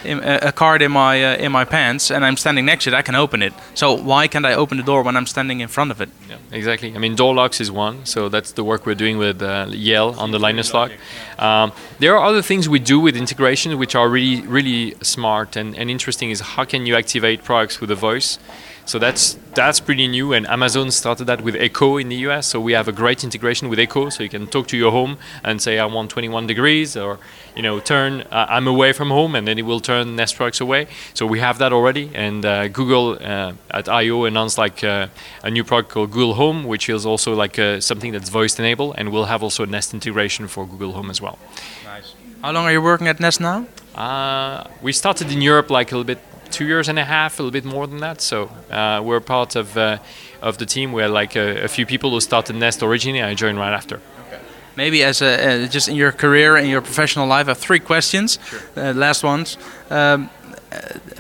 in, 0.04 0.20
a 0.24 0.40
a 0.50 0.52
card 0.52 0.82
in 0.82 0.92
my 0.92 1.24
uh, 1.24 1.46
in 1.46 1.52
my 1.52 1.66
pants 1.66 2.12
and 2.12 2.26
I'm 2.26 2.38
standing 2.38 2.66
next 2.66 2.84
to 2.84 2.90
it, 2.92 2.94
I 2.94 3.02
can 3.02 3.16
open 3.16 3.42
it. 3.42 3.54
So 3.74 3.94
why 3.94 4.28
can't 4.28 4.46
I 4.46 4.54
open 4.54 4.78
the 4.78 4.84
door 4.84 5.04
when 5.04 5.16
I'm 5.16 5.26
standing 5.26 5.62
in 5.62 5.68
front 5.68 5.92
of 5.92 6.02
it? 6.02 6.10
Yeah, 6.30 6.38
exactly. 6.52 6.94
I 6.96 7.00
mean, 7.00 7.16
door 7.16 7.34
locks 7.34 7.62
is 7.62 7.72
one, 7.72 8.06
so 8.06 8.30
that's 8.30 8.52
the 8.54 8.64
work 8.64 8.86
we're 8.86 8.96
doing 8.96 9.18
with 9.18 9.42
uh, 9.42 9.68
Yale 9.70 10.16
on 10.18 10.32
the 10.32 10.40
Linus 10.40 10.74
lock. 10.74 10.92
Um, 11.40 11.72
there 12.00 12.16
are 12.18 12.26
other 12.30 12.42
things 12.42 12.68
we 12.68 12.80
do 12.80 13.00
with 13.00 13.16
integration 13.16 13.78
which 13.78 13.96
are 13.96 14.10
really, 14.10 14.42
really 14.48 14.96
smart 15.02 15.56
and, 15.56 15.76
and 15.78 15.90
interesting. 15.90 16.32
Is 16.32 16.42
how 16.42 16.66
can 16.66 16.86
you 16.86 16.96
activate 16.96 17.44
products 17.44 17.80
with 17.82 17.92
a 17.92 17.96
voice? 17.96 18.40
So 18.86 19.00
that's 19.00 19.38
that's 19.54 19.80
pretty 19.80 20.08
new, 20.08 20.34
and 20.34 20.48
Amazon 20.48 20.92
started 20.92 21.26
that 21.26 21.42
with 21.42 21.56
Echo 21.56 21.98
in 21.98 22.10
the 22.10 22.16
US. 22.28 22.48
So 22.48 22.60
we 22.60 22.74
have 22.74 22.88
a 22.88 22.92
great 22.92 23.24
integration 23.24 23.70
with 23.70 23.80
Echo, 23.80 24.10
so 24.10 24.24
you 24.24 24.30
can 24.30 24.48
talk 24.48 24.68
to 24.68 24.78
your 24.78 24.92
home 24.92 25.18
and 25.44 25.62
say, 25.62 25.80
"I 25.80 25.86
want 25.86 26.10
21 26.10 26.48
degrees," 26.48 26.98
or 26.98 27.20
you 27.56 27.62
know, 27.62 27.80
turn 27.80 28.22
uh, 28.32 28.46
I'm 28.50 28.68
away 28.68 28.94
from 28.94 29.10
home, 29.10 29.36
and 29.36 29.48
then 29.48 29.58
it 29.58 29.66
will 29.66 29.80
turn 29.80 30.16
Nest 30.16 30.36
products 30.36 30.60
away. 30.60 30.88
So 31.14 31.26
we 31.26 31.40
have 31.40 31.60
that 31.60 31.72
already, 31.72 32.10
and 32.14 32.46
uh, 32.46 32.68
Google 32.68 33.18
uh, 33.22 33.54
at 33.72 33.88
I/O 33.88 34.26
announced 34.26 34.58
like 34.58 34.84
uh, 34.84 35.08
a 35.44 35.50
new 35.50 35.64
product 35.64 35.90
called 35.90 36.12
Google 36.12 36.34
Home, 36.34 36.66
which 36.66 36.90
is 36.90 37.06
also 37.06 37.34
like 37.34 37.58
uh, 37.60 37.80
something 37.80 38.12
that's 38.12 38.30
voice 38.30 38.60
enabled, 38.60 38.96
and 38.98 39.12
we'll 39.12 39.26
have 39.26 39.44
also 39.44 39.64
a 39.64 39.68
Nest 39.68 39.94
integration 39.94 40.48
for 40.48 40.66
Google 40.66 40.94
Home 40.94 41.10
as 41.10 41.22
well. 41.22 41.38
Nice. 41.86 42.16
How 42.42 42.52
long 42.52 42.66
are 42.66 42.74
you 42.74 42.82
working 42.82 43.08
at 43.08 43.20
Nest 43.20 43.40
now? 43.40 43.66
Uh, 43.96 44.68
we 44.82 44.92
started 44.92 45.32
in 45.32 45.42
Europe 45.42 45.70
like 45.70 45.92
a 45.92 45.96
little 45.96 46.04
bit, 46.04 46.20
two 46.54 46.66
years 46.66 46.88
and 46.90 47.00
a 47.00 47.04
half, 47.04 47.40
a 47.40 47.44
little 47.44 47.52
bit 47.52 47.66
more 47.66 47.88
than 47.88 48.00
that. 48.00 48.22
So 48.22 48.50
uh, 48.70 49.02
we're 49.04 49.20
part 49.22 49.56
of 49.56 49.76
uh, 49.78 49.98
of 50.42 50.58
the 50.58 50.66
team. 50.66 50.92
We're 50.94 51.10
like 51.10 51.36
a, 51.36 51.64
a 51.64 51.68
few 51.68 51.86
people 51.86 52.10
who 52.12 52.22
started 52.22 52.56
Nest 52.56 52.84
originally. 52.84 53.22
I 53.22 53.34
joined 53.34 53.58
right 53.58 53.74
after. 53.74 53.96
Okay. 54.28 54.40
Maybe 54.76 55.04
as 55.04 55.22
a 55.22 55.64
uh, 55.66 55.68
just 55.68 55.88
in 55.88 55.96
your 55.96 56.12
career 56.12 56.58
in 56.58 56.70
your 56.70 56.82
professional 56.82 57.28
life, 57.28 57.48
I 57.48 57.52
have 57.52 57.58
three 57.58 57.80
questions. 57.80 58.40
Uh, 58.78 58.94
last 58.96 59.24
ones. 59.24 59.58
Um, 59.90 60.30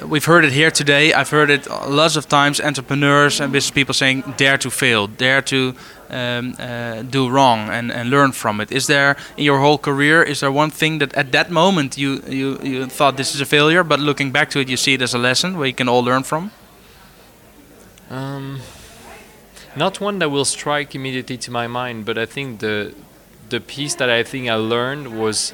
we've 0.06 0.26
heard 0.26 0.46
it 0.46 0.54
here 0.54 0.72
today. 0.72 1.14
I've 1.14 1.30
heard 1.30 1.50
it 1.50 1.68
lots 1.88 2.16
of 2.16 2.28
times. 2.28 2.60
Entrepreneurs 2.62 3.40
and 3.40 3.52
business 3.52 3.72
people 3.72 3.94
saying, 3.94 4.24
"Dare 4.38 4.58
to 4.58 4.70
fail, 4.70 5.08
dare 5.08 5.42
to 5.42 5.76
um, 6.10 6.56
uh, 6.60 7.02
do 7.02 7.30
wrong, 7.30 7.70
and, 7.70 7.92
and 7.92 8.10
learn 8.10 8.32
from 8.32 8.62
it." 8.62 8.72
Is 8.72 8.88
there 8.88 9.16
in 9.38 9.44
your 9.44 9.60
whole 9.60 9.78
career? 9.78 10.24
Is 10.24 10.40
there 10.40 10.52
one 10.52 10.70
thing 10.70 11.00
that 11.00 11.14
at 11.16 11.32
that 11.32 11.50
moment 11.50 11.98
you 11.98 12.22
you 12.28 12.60
you 12.62 12.86
thought 12.88 13.18
this 13.18 13.36
is 13.36 13.42
a 13.42 13.46
failure, 13.46 13.84
but 13.84 14.00
looking 14.00 14.32
back 14.32 14.50
to 14.52 14.60
it, 14.60 14.70
you 14.70 14.78
see 14.78 14.94
it 14.94 15.02
as 15.02 15.14
a 15.14 15.20
lesson 15.20 15.58
where 15.58 15.68
you 15.68 15.76
can 15.76 15.90
all 15.90 16.04
learn 16.04 16.24
from? 16.24 16.52
Um, 18.10 18.60
not 19.76 20.00
one 20.00 20.20
that 20.20 20.30
will 20.30 20.46
strike 20.46 20.94
immediately 20.96 21.38
to 21.38 21.52
my 21.52 21.68
mind, 21.68 22.06
but 22.06 22.18
I 22.18 22.26
think 22.26 22.60
the 22.60 22.94
the 23.50 23.60
piece 23.60 23.96
that 23.96 24.10
I 24.10 24.24
think 24.24 24.50
I 24.50 24.56
learned 24.56 25.20
was 25.20 25.54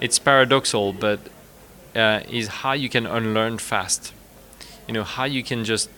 it's 0.00 0.18
paradoxal, 0.18 0.98
but 0.98 1.18
uh, 1.96 2.20
is 2.28 2.48
how 2.48 2.72
you 2.72 2.88
can 2.88 3.06
unlearn 3.06 3.58
fast. 3.58 4.12
You 4.86 4.94
know 4.94 5.04
how 5.04 5.24
you 5.24 5.42
can 5.42 5.64
just 5.64 5.90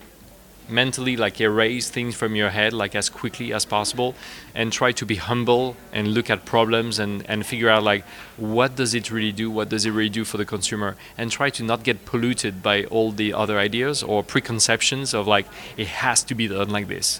mentally 0.69 1.17
like 1.17 1.41
erase 1.41 1.89
things 1.89 2.15
from 2.15 2.35
your 2.35 2.49
head 2.49 2.73
like 2.73 2.95
as 2.95 3.09
quickly 3.09 3.51
as 3.53 3.65
possible 3.65 4.13
and 4.53 4.71
try 4.71 4.91
to 4.91 5.05
be 5.05 5.15
humble 5.15 5.75
and 5.91 6.13
look 6.13 6.29
at 6.29 6.45
problems 6.45 6.99
and, 6.99 7.27
and 7.27 7.45
figure 7.45 7.69
out 7.69 7.83
like 7.83 8.03
what 8.37 8.75
does 8.75 8.93
it 8.93 9.11
really 9.11 9.31
do? 9.31 9.49
What 9.49 9.69
does 9.69 9.85
it 9.85 9.91
really 9.91 10.09
do 10.09 10.23
for 10.23 10.37
the 10.37 10.45
consumer? 10.45 10.95
And 11.17 11.31
try 11.31 11.49
to 11.51 11.63
not 11.63 11.83
get 11.83 12.05
polluted 12.05 12.61
by 12.61 12.83
all 12.85 13.11
the 13.11 13.33
other 13.33 13.57
ideas 13.57 14.03
or 14.03 14.23
preconceptions 14.23 15.13
of 15.13 15.27
like 15.27 15.47
it 15.77 15.87
has 15.87 16.23
to 16.23 16.35
be 16.35 16.47
done 16.47 16.69
like 16.69 16.87
this. 16.87 17.19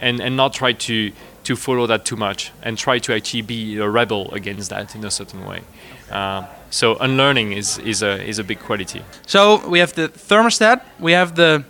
And 0.00 0.20
and 0.20 0.36
not 0.36 0.52
try 0.52 0.72
to 0.72 1.12
to 1.44 1.56
follow 1.56 1.86
that 1.86 2.04
too 2.04 2.16
much 2.16 2.52
and 2.62 2.78
try 2.78 2.98
to 3.00 3.12
actually 3.12 3.42
be 3.42 3.78
a 3.78 3.88
rebel 3.88 4.30
against 4.32 4.70
that 4.70 4.94
in 4.94 5.04
a 5.04 5.10
certain 5.10 5.44
way. 5.44 5.62
Uh, 6.10 6.46
so 6.72 6.96
unlearning 7.00 7.52
is 7.52 7.78
is 7.78 8.02
a 8.02 8.28
is 8.28 8.38
a 8.38 8.42
big 8.44 8.58
quality 8.66 9.00
So 9.26 9.60
we 9.70 9.78
have 9.80 9.92
the 9.92 10.08
thermostat, 10.28 10.80
we 11.00 11.12
have 11.14 11.32
the 11.34 11.62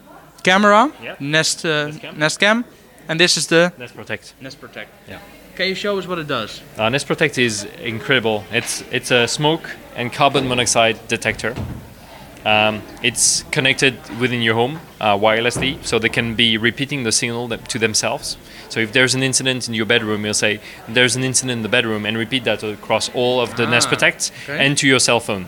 camera, 0.43 0.91
Yeah. 1.03 1.17
Nest 1.21 1.65
uh, 1.65 1.71
Nest 1.87 2.01
Cam. 2.01 2.19
Nest 2.19 2.39
Cam, 2.41 2.65
and 3.09 3.19
this 3.21 3.37
is 3.37 3.47
the 3.47 3.73
let's 3.79 3.93
protect 3.93 4.35
Nest 4.41 4.61
Protect. 4.61 4.89
Yeah. 5.09 5.19
Can 5.57 5.67
you 5.69 5.75
show 5.75 5.99
us 5.99 6.07
what 6.07 6.19
it 6.19 6.27
does? 6.29 6.63
Uh, 6.79 6.89
Nest 6.91 7.07
Protect 7.07 7.37
is 7.39 7.67
incredible. 7.85 8.43
It's 8.53 8.83
it's 8.93 9.11
a 9.13 9.27
smoke 9.27 9.69
and 9.97 10.13
carbon 10.13 10.49
monoxide 10.49 10.97
detector. 11.09 11.55
Um, 12.45 12.83
it's 13.03 13.45
connected 13.53 13.95
within 14.19 14.43
your 14.43 14.55
home 14.55 14.81
uh, 15.01 15.17
wirelessly, 15.17 15.79
so 15.85 15.99
they 15.99 16.09
can 16.09 16.35
be 16.35 16.57
repeating 16.59 17.05
the 17.05 17.13
signal 17.13 17.47
that- 17.49 17.69
to 17.69 17.79
themselves. 17.79 18.37
So 18.69 18.81
if 18.81 18.93
there's 18.93 19.15
an 19.15 19.23
incident 19.23 19.69
in 19.69 19.75
your 19.75 19.87
bedroom, 19.87 20.25
you'll 20.25 20.35
say 20.35 20.61
there's 20.89 21.15
an 21.15 21.23
incident 21.25 21.53
in 21.59 21.63
the 21.63 21.69
bedroom, 21.69 22.05
and 22.07 22.17
repeat 22.19 22.45
that 22.45 22.63
across 22.65 23.09
all 23.15 23.41
of 23.41 23.55
the 23.57 23.67
Nest 23.67 23.87
Ah, 23.89 23.91
Protects 23.91 24.33
okay. 24.45 24.65
and 24.65 24.77
to 24.79 24.87
your 24.89 24.99
cell 24.99 25.21
phone. 25.21 25.47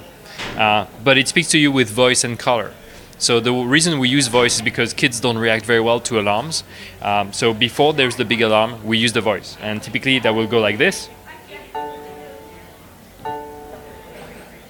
Uh, 0.57 0.87
but 1.03 1.19
it 1.19 1.27
speaks 1.29 1.49
to 1.49 1.59
you 1.59 1.73
with 1.73 1.89
voice 1.91 2.23
and 2.25 2.39
color. 2.39 2.73
So 3.19 3.41
the 3.41 3.53
reason 3.53 3.99
we 3.99 4.09
use 4.09 4.27
voice 4.29 4.57
is 4.57 4.63
because 4.63 4.93
kids 4.93 5.19
don't 5.21 5.39
react 5.39 5.65
very 5.65 5.81
well 5.81 6.01
to 6.01 6.19
alarms. 6.21 6.65
Um, 7.01 7.33
so 7.33 7.55
before 7.55 7.93
there's 7.95 8.17
the 8.17 8.25
big 8.25 8.43
alarm, 8.43 8.85
we 8.85 8.99
use 8.99 9.13
the 9.13 9.21
voice, 9.21 9.57
and 9.63 9.83
typically 9.83 10.19
that 10.21 10.35
will 10.35 10.47
go 10.49 10.61
like 10.61 10.79
this. 10.79 11.09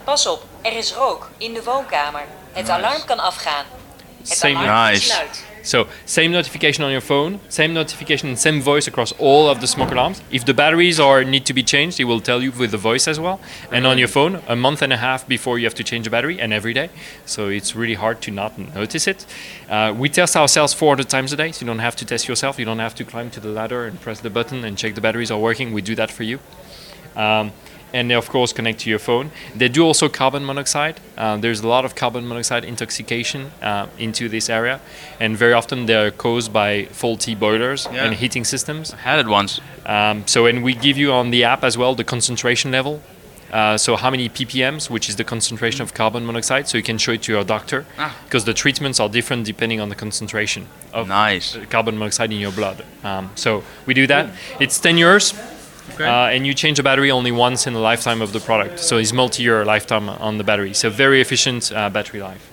Pas 0.07 0.27
op, 0.27 0.43
er 0.65 0.77
is 0.77 0.93
rook 0.93 1.31
in 1.39 1.55
de 1.55 1.63
woonkamer. 1.63 2.25
Het 2.53 2.69
alarm 2.69 3.05
kan 3.05 3.19
afgaan. 3.19 3.65
Het 4.19 4.37
Same 4.37 4.57
alarm 4.57 4.95
is 4.95 5.09
luid. 5.09 5.45
So 5.63 5.87
same 6.05 6.29
notification 6.29 6.85
on 6.85 6.91
your 6.91 7.01
phone, 7.01 7.39
same 7.49 7.73
notification 7.73 8.29
and 8.29 8.39
same 8.39 8.61
voice 8.61 8.87
across 8.87 9.15
all 9.19 9.49
of 9.49 9.61
the 9.61 9.67
smoke 9.67 9.93
alarms. 9.93 10.21
If 10.31 10.45
the 10.45 10.53
batteries 10.53 11.01
are 11.01 11.25
need 11.25 11.47
to 11.47 11.55
be 11.55 11.63
changed, 11.63 11.99
it 12.01 12.05
will 12.05 12.21
tell 12.21 12.43
you 12.43 12.53
with 12.53 12.71
the 12.71 12.77
voice 12.77 13.09
as 13.09 13.19
well. 13.19 13.41
And 13.73 13.87
on 13.87 13.97
your 13.97 14.09
phone, 14.09 14.43
a 14.47 14.57
month 14.57 14.83
and 14.83 14.93
a 14.93 14.99
half 14.99 15.27
before 15.27 15.59
you 15.59 15.65
have 15.65 15.75
to 15.77 15.83
change 15.83 16.05
the 16.05 16.11
battery, 16.11 16.39
and 16.39 16.53
every 16.53 16.75
day. 16.75 16.91
So 17.25 17.49
it's 17.49 17.75
really 17.75 17.95
hard 17.95 18.21
to 18.21 18.31
not 18.31 18.59
notice 18.59 19.07
it. 19.07 19.25
Uh, 19.71 19.95
we 19.97 20.11
test 20.11 20.37
ourselves 20.37 20.75
400 20.75 21.09
times 21.09 21.33
a 21.33 21.37
day, 21.37 21.53
so 21.53 21.63
you 21.63 21.67
don't 21.67 21.79
have 21.79 21.97
to 21.97 22.05
test 22.05 22.29
yourself. 22.29 22.59
You 22.59 22.67
don't 22.67 22.81
have 22.81 22.95
to 22.97 23.05
climb 23.05 23.31
to 23.31 23.41
the 23.41 23.49
ladder 23.49 23.87
and 23.87 23.99
press 23.99 24.21
the 24.21 24.31
button 24.31 24.65
and 24.65 24.77
check 24.77 24.95
the 24.95 25.01
batteries 25.01 25.31
are 25.31 25.41
working. 25.41 25.73
We 25.73 25.81
do 25.81 25.95
that 25.95 26.11
for 26.11 26.25
you. 26.25 26.41
Um, 27.17 27.53
and 27.95 28.11
they 28.11 28.15
of 28.15 28.29
course 28.29 28.53
connect 28.53 28.81
to 28.81 28.91
your 28.91 28.99
phone. 28.99 29.31
They 29.57 29.69
do 29.69 29.83
also 29.87 30.09
carbon 30.09 30.45
monoxide. 30.45 30.97
Uh, 31.17 31.37
there's 31.39 31.61
a 31.61 31.69
lot 31.69 31.85
of 31.85 31.95
carbon 31.95 32.29
monoxide 32.29 32.65
intoxication 32.65 33.53
uh, 33.63 33.87
into 33.99 34.29
this 34.29 34.51
area, 34.51 34.81
and 35.21 35.39
very 35.39 35.53
often 35.55 35.87
they're 35.87 36.11
caused 36.11 36.53
by 36.53 36.85
faulty 36.87 37.35
boilers 37.35 37.87
Yeah. 37.93 38.05
and 38.05 38.15
heating 38.17 38.45
systems. 38.45 38.93
I 38.93 38.97
had 39.11 39.19
it 39.21 39.29
once. 39.29 39.61
Um, 39.87 40.25
so, 40.27 40.47
and 40.47 40.63
we 40.65 40.75
give 40.75 40.99
you 40.99 41.13
on 41.13 41.31
the 41.31 41.45
app 41.45 41.63
as 41.65 41.79
well 41.79 41.95
the 41.95 42.05
concentration 42.05 42.71
level. 42.73 43.01
Uh, 43.53 43.79
so 43.79 43.95
how 43.95 44.11
many 44.11 44.29
ppms, 44.29 44.91
which 44.91 45.09
is 45.09 45.15
the 45.15 45.23
concentration 45.23 45.81
of 45.83 45.95
carbon 45.95 46.27
monoxide, 46.27 46.67
so 46.69 46.77
you 46.77 46.83
can 46.83 46.99
show 46.99 47.13
it 47.13 47.23
to 47.23 47.31
your 47.33 47.45
doctor, 47.45 47.85
Ah. 47.99 48.13
because 48.25 48.45
the 48.45 48.55
treatments 48.55 48.99
are 48.99 49.09
different 49.09 49.47
depending 49.47 49.81
on 49.81 49.89
the 49.91 49.95
concentration 49.95 50.67
of 50.93 51.07
Nice. 51.07 51.57
carbon 51.71 51.97
monoxide 51.97 52.33
in 52.33 52.41
your 52.41 52.51
blood. 52.51 52.83
Um, 53.05 53.31
so 53.37 53.63
we 53.87 53.95
do 53.95 54.09
that. 54.09 54.27
It's 54.59 54.81
10 54.81 54.99
years, 54.99 55.35
uh, 55.99 56.33
and 56.35 56.47
you 56.47 56.55
change 56.55 56.77
the 56.77 56.83
battery 56.83 57.11
only 57.11 57.33
once 57.33 57.67
in 57.67 57.73
the 57.73 57.81
lifetime 57.81 58.23
of 58.23 58.33
the 58.33 58.41
product. 58.41 58.81
So 58.81 58.99
it's 58.99 59.13
multi-year 59.13 59.65
lifetime 59.65 60.09
on 60.09 60.39
the 60.39 60.45
battery. 60.45 60.75
So 60.75 60.91
very 60.91 61.21
efficient 61.21 61.73
uh, 61.73 61.91
battery 61.91 62.23
life. 62.23 62.51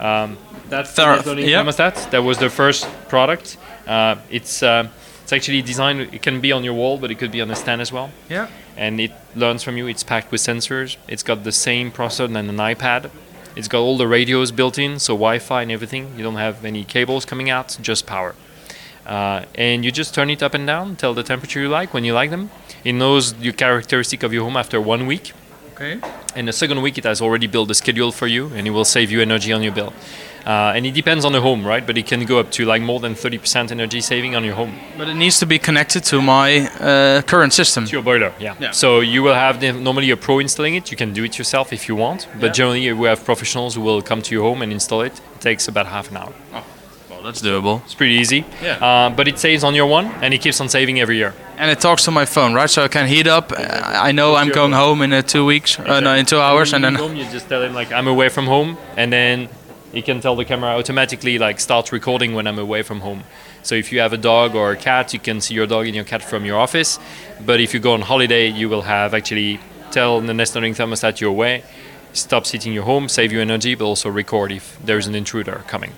Um, 0.00 0.38
that's 0.68 0.90
the 0.94 1.02
Thorough, 1.02 1.34
Nest 1.34 1.78
thermostat. 1.78 2.10
That 2.10 2.22
was 2.22 2.38
the 2.38 2.50
first 2.50 2.88
product. 3.08 3.56
Uh, 3.86 4.16
it's 4.30 4.62
uh, 4.62 4.88
it's 5.22 5.32
actually 5.32 5.62
designed. 5.62 6.00
It 6.14 6.22
can 6.22 6.40
be 6.40 6.52
on 6.52 6.64
your 6.64 6.74
wall, 6.74 6.98
but 6.98 7.10
it 7.10 7.14
could 7.14 7.32
be 7.32 7.40
on 7.40 7.50
a 7.50 7.56
stand 7.56 7.80
as 7.80 7.92
well. 7.92 8.10
Yeah. 8.28 8.48
And 8.76 9.00
it 9.00 9.12
learns 9.34 9.62
from 9.62 9.76
you. 9.76 9.86
It's 9.86 10.02
packed 10.02 10.30
with 10.32 10.40
sensors. 10.40 10.96
It's 11.08 11.22
got 11.22 11.44
the 11.44 11.52
same 11.52 11.90
processor 11.90 12.32
than 12.32 12.48
an 12.50 12.56
iPad. 12.56 13.10
It's 13.56 13.68
got 13.68 13.78
all 13.78 13.96
the 13.96 14.08
radios 14.08 14.50
built 14.50 14.78
in, 14.78 14.98
so 14.98 15.14
Wi-Fi 15.14 15.62
and 15.62 15.70
everything. 15.70 16.12
You 16.16 16.24
don't 16.24 16.34
have 16.34 16.64
any 16.64 16.84
cables 16.84 17.24
coming 17.24 17.50
out, 17.50 17.78
just 17.80 18.04
power. 18.04 18.34
Uh, 19.06 19.44
and 19.54 19.84
you 19.84 19.92
just 19.92 20.14
turn 20.14 20.28
it 20.28 20.42
up 20.42 20.54
and 20.54 20.66
down, 20.66 20.96
tell 20.96 21.14
the 21.14 21.22
temperature 21.22 21.60
you 21.60 21.68
like 21.68 21.94
when 21.94 22.04
you 22.04 22.12
like 22.12 22.30
them. 22.30 22.50
It 22.84 22.92
knows 22.92 23.34
your 23.40 23.52
characteristic 23.54 24.22
of 24.22 24.32
your 24.32 24.44
home 24.44 24.56
after 24.56 24.80
one 24.80 25.06
week. 25.06 25.32
Okay. 25.74 25.98
And 26.36 26.46
the 26.46 26.52
second 26.52 26.82
week, 26.82 26.98
it 26.98 27.04
has 27.04 27.20
already 27.20 27.46
built 27.48 27.70
a 27.70 27.74
schedule 27.74 28.12
for 28.12 28.26
you, 28.28 28.46
and 28.54 28.66
it 28.66 28.70
will 28.70 28.84
save 28.84 29.10
you 29.10 29.20
energy 29.20 29.52
on 29.52 29.62
your 29.62 29.72
bill. 29.72 29.92
Uh, 30.46 30.72
and 30.76 30.84
it 30.84 30.92
depends 30.92 31.24
on 31.24 31.32
the 31.32 31.40
home, 31.40 31.66
right? 31.66 31.84
But 31.86 31.96
it 31.96 32.06
can 32.06 32.24
go 32.26 32.38
up 32.38 32.50
to 32.52 32.64
like 32.66 32.82
more 32.82 33.00
than 33.00 33.14
30% 33.14 33.70
energy 33.70 34.00
saving 34.02 34.36
on 34.36 34.44
your 34.44 34.54
home. 34.54 34.78
But 34.98 35.08
it 35.08 35.14
needs 35.14 35.38
to 35.38 35.46
be 35.46 35.58
connected 35.58 36.04
to 36.04 36.20
my 36.20 36.68
uh, 36.78 37.22
current 37.22 37.52
system. 37.54 37.86
To 37.86 37.92
your 37.92 38.02
boiler, 38.02 38.32
yeah. 38.38 38.54
Yeah. 38.60 38.72
So 38.72 39.00
you 39.00 39.22
will 39.22 39.34
have 39.34 39.60
the, 39.60 39.72
normally 39.72 40.10
a 40.10 40.16
pro 40.16 40.38
installing 40.40 40.74
it. 40.74 40.90
You 40.90 40.96
can 40.98 41.14
do 41.14 41.24
it 41.24 41.38
yourself 41.38 41.72
if 41.72 41.88
you 41.88 41.96
want, 41.96 42.28
but 42.34 42.46
Yeah. 42.48 42.52
generally 42.52 42.92
we 42.92 43.08
have 43.08 43.24
professionals 43.24 43.74
who 43.74 43.80
will 43.80 44.02
come 44.02 44.20
to 44.22 44.34
your 44.34 44.44
home 44.44 44.60
and 44.62 44.70
install 44.70 45.00
it. 45.00 45.14
It 45.36 45.40
takes 45.40 45.66
about 45.66 45.86
half 45.86 46.10
an 46.10 46.18
hour. 46.18 46.32
Well, 46.52 46.64
that's 47.24 47.40
doable. 47.40 47.82
It's 47.84 47.94
pretty 47.94 48.14
easy. 48.14 48.44
Yeah. 48.62 48.84
Uh, 48.84 49.10
but 49.10 49.26
it 49.26 49.38
saves 49.38 49.64
on 49.64 49.74
your 49.74 49.86
one, 49.86 50.06
and 50.22 50.34
it 50.34 50.40
keeps 50.42 50.60
on 50.60 50.68
saving 50.68 51.00
every 51.00 51.16
year. 51.16 51.34
And 51.56 51.70
it 51.70 51.80
talks 51.80 52.04
to 52.04 52.10
my 52.10 52.26
phone, 52.26 52.52
right? 52.54 52.68
So 52.68 52.84
I 52.84 52.88
can 52.88 53.08
heat 53.08 53.26
up. 53.26 53.50
Uh, 53.50 53.56
I 53.58 54.12
know 54.12 54.34
I'm 54.34 54.50
going 54.50 54.72
phone. 54.72 54.98
home 54.98 55.02
in 55.02 55.12
uh, 55.12 55.22
two 55.22 55.44
weeks, 55.44 55.78
uh, 55.78 56.00
no, 56.00 56.14
in 56.14 56.26
two 56.26 56.38
hours, 56.38 56.72
and 56.72 56.84
then 56.84 56.92
you 56.92 56.98
home, 56.98 57.16
you 57.16 57.24
just 57.30 57.48
tell 57.48 57.62
him 57.62 57.74
like 57.74 57.90
I'm 57.92 58.06
away 58.06 58.28
from 58.28 58.46
home, 58.46 58.76
and 58.96 59.12
then 59.12 59.48
he 59.92 60.02
can 60.02 60.20
tell 60.20 60.36
the 60.36 60.44
camera 60.44 60.76
automatically 60.76 61.38
like 61.38 61.60
start 61.60 61.92
recording 61.92 62.34
when 62.34 62.46
I'm 62.46 62.58
away 62.58 62.82
from 62.82 63.00
home. 63.00 63.24
So 63.62 63.74
if 63.74 63.92
you 63.92 64.00
have 64.00 64.12
a 64.12 64.18
dog 64.18 64.54
or 64.54 64.72
a 64.72 64.76
cat, 64.76 65.14
you 65.14 65.20
can 65.20 65.40
see 65.40 65.54
your 65.54 65.66
dog 65.66 65.86
and 65.86 65.94
your 65.94 66.04
cat 66.04 66.22
from 66.22 66.44
your 66.44 66.58
office. 66.58 66.98
But 67.40 67.60
if 67.60 67.72
you 67.72 67.80
go 67.80 67.92
on 67.94 68.02
holiday, 68.02 68.48
you 68.48 68.68
will 68.68 68.82
have 68.82 69.14
actually 69.14 69.60
tell 69.90 70.20
the 70.20 70.34
Nest 70.34 70.54
Learning 70.54 70.74
thermostat 70.74 71.20
you're 71.20 71.30
away, 71.30 71.64
stop 72.12 72.44
sitting 72.44 72.74
your 72.74 72.84
home, 72.84 73.08
save 73.08 73.32
you 73.32 73.40
energy, 73.40 73.74
but 73.74 73.86
also 73.86 74.10
record 74.10 74.52
if 74.52 74.78
there's 74.84 75.06
an 75.06 75.14
intruder 75.14 75.62
coming. 75.66 75.92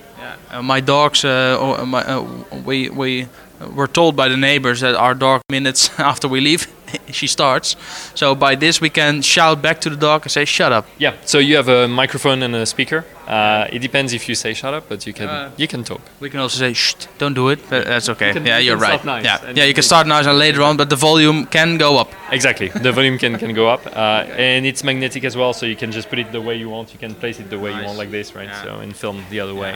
Uh, 0.49 0.61
my 0.61 0.79
dogs. 0.79 1.23
Uh, 1.23 1.83
my, 1.87 2.03
uh, 2.03 2.21
we 2.65 2.89
we 2.89 3.27
were 3.73 3.87
told 3.87 4.15
by 4.15 4.27
the 4.27 4.37
neighbors 4.37 4.81
that 4.81 4.95
our 4.95 5.15
dog 5.15 5.41
minutes 5.49 5.89
after 5.99 6.27
we 6.27 6.41
leave 6.41 6.67
she 7.11 7.27
starts. 7.27 7.75
So 8.15 8.35
by 8.35 8.55
this 8.55 8.81
we 8.81 8.89
can 8.89 9.21
shout 9.21 9.61
back 9.61 9.79
to 9.81 9.89
the 9.89 9.95
dog 9.95 10.23
and 10.23 10.31
say 10.31 10.45
shut 10.45 10.71
up. 10.71 10.85
Yeah. 10.97 11.13
So 11.25 11.39
you 11.39 11.55
have 11.55 11.67
a 11.69 11.87
microphone 11.87 12.43
and 12.43 12.55
a 12.55 12.65
speaker. 12.65 13.05
Uh, 13.27 13.67
it 13.73 13.79
depends 13.79 14.13
if 14.13 14.29
you 14.29 14.35
say 14.35 14.53
shut 14.53 14.73
up, 14.73 14.87
but 14.89 15.05
you 15.05 15.13
can 15.13 15.27
Uh, 15.27 15.49
you 15.57 15.67
can 15.67 15.83
talk. 15.83 16.01
We 16.21 16.29
can 16.29 16.39
also 16.39 16.57
say 16.59 16.73
shh, 16.73 16.95
don't 17.17 17.33
do 17.35 17.49
it. 17.49 17.59
But 17.69 17.85
that's 17.85 18.09
okay. 18.09 18.31
can- 18.33 18.45
yeah, 18.45 18.57
you 18.59 18.67
you're 18.67 18.79
can 18.79 18.91
right. 18.91 19.05
nice 19.05 19.25
yeah, 19.25 19.51
yeah, 19.55 19.65
you 19.67 19.73
can 19.73 19.83
start 19.83 20.07
nice 20.07 20.25
and 20.27 20.37
later 20.37 20.61
on, 20.63 20.77
but 20.77 20.89
the 20.89 20.95
volume 20.95 21.45
can 21.45 21.77
go 21.77 21.97
up. 21.97 22.09
Exactly. 22.31 22.69
The 22.69 22.91
volume 22.97 23.17
can, 23.17 23.37
can 23.37 23.53
go 23.53 23.67
up, 23.67 23.85
uh, 23.87 24.25
and 24.49 24.65
it's 24.65 24.81
magnetic 24.83 25.23
as 25.25 25.35
well. 25.35 25.53
So 25.53 25.65
you 25.65 25.75
can 25.75 25.91
just 25.91 26.09
put 26.09 26.19
it 26.19 26.31
the 26.31 26.41
way 26.41 26.55
you 26.55 26.69
want. 26.69 26.93
You 26.93 26.99
can 26.99 27.15
place 27.15 27.39
it 27.41 27.49
the 27.49 27.59
way 27.59 27.71
you 27.77 27.83
want, 27.85 27.97
like 27.97 28.11
this, 28.11 28.33
right? 28.35 28.47
Yeah. 28.47 28.63
So 28.63 28.79
and 28.79 28.95
film 28.95 29.25
the 29.29 29.39
other 29.41 29.55
way. 29.55 29.75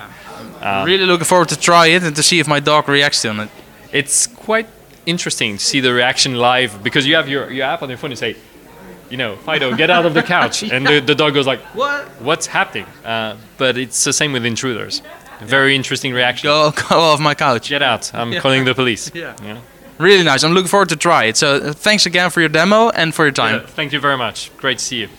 Uh, 0.62 0.84
really 0.86 1.06
looking 1.06 1.26
forward 1.26 1.50
to 1.50 1.60
try 1.60 1.88
it 1.88 2.04
and 2.04 2.16
to 2.16 2.24
see 2.24 2.40
if 2.40 2.48
my 2.48 2.60
dog 2.62 2.88
reacts 2.88 3.22
to 3.22 3.30
it. 3.42 3.50
it's 3.92 4.28
quite 4.28 4.68
interesting 5.06 5.58
to 5.58 5.64
see 5.64 5.80
the 5.80 5.94
reaction 5.94 6.36
live 6.36 6.84
because 6.84 7.06
you 7.08 7.16
have 7.16 7.28
your, 7.30 7.52
your 7.52 7.66
app 7.66 7.82
on 7.82 7.90
your 7.90 7.98
phone 7.98 8.12
and 8.12 8.20
say, 8.20 8.36
you 9.10 9.18
know, 9.18 9.36
Fido, 9.38 9.76
get 9.76 9.90
out 9.90 10.06
of 10.06 10.14
the 10.14 10.24
couch, 10.24 10.64
and 10.72 10.86
the, 10.88 11.00
the 11.02 11.16
dog 11.16 11.34
goes 11.34 11.46
like, 11.46 11.60
What? 11.76 12.06
what's 12.22 12.48
happening? 12.48 12.86
Uh, 13.04 13.36
but 13.58 13.78
it's 13.78 14.04
the 14.04 14.14
same 14.14 14.32
with 14.32 14.46
intruders. 14.46 15.02
Very 15.42 15.76
interesting 15.76 16.14
reaction. 16.14 16.48
Go, 16.48 16.72
go 16.90 17.00
off 17.00 17.20
my 17.20 17.34
couch. 17.36 17.68
Get 17.70 17.82
out! 17.82 18.14
I'm 18.14 18.34
calling 18.40 18.64
the 18.66 18.76
police. 18.76 19.12
Yeah. 19.16 19.36
Yeah. 19.44 19.60
Really 19.98 20.24
nice. 20.24 20.44
I'm 20.44 20.54
looking 20.54 20.70
forward 20.70 20.90
to 20.90 20.96
try 20.96 21.26
it. 21.26 21.38
So 21.38 21.58
uh, 21.58 21.74
thanks 21.74 22.06
again 22.08 22.32
for 22.32 22.40
your 22.40 22.50
demo 22.50 22.90
and 22.90 23.14
for 23.14 23.24
your 23.26 23.32
time. 23.32 23.56
Yeah, 23.62 23.66
Thank 23.68 23.94
you 23.94 24.00
very 24.00 24.18
much. 24.18 24.56
Great 24.58 24.80
to 24.80 24.84
see 24.84 25.02
you. 25.02 25.10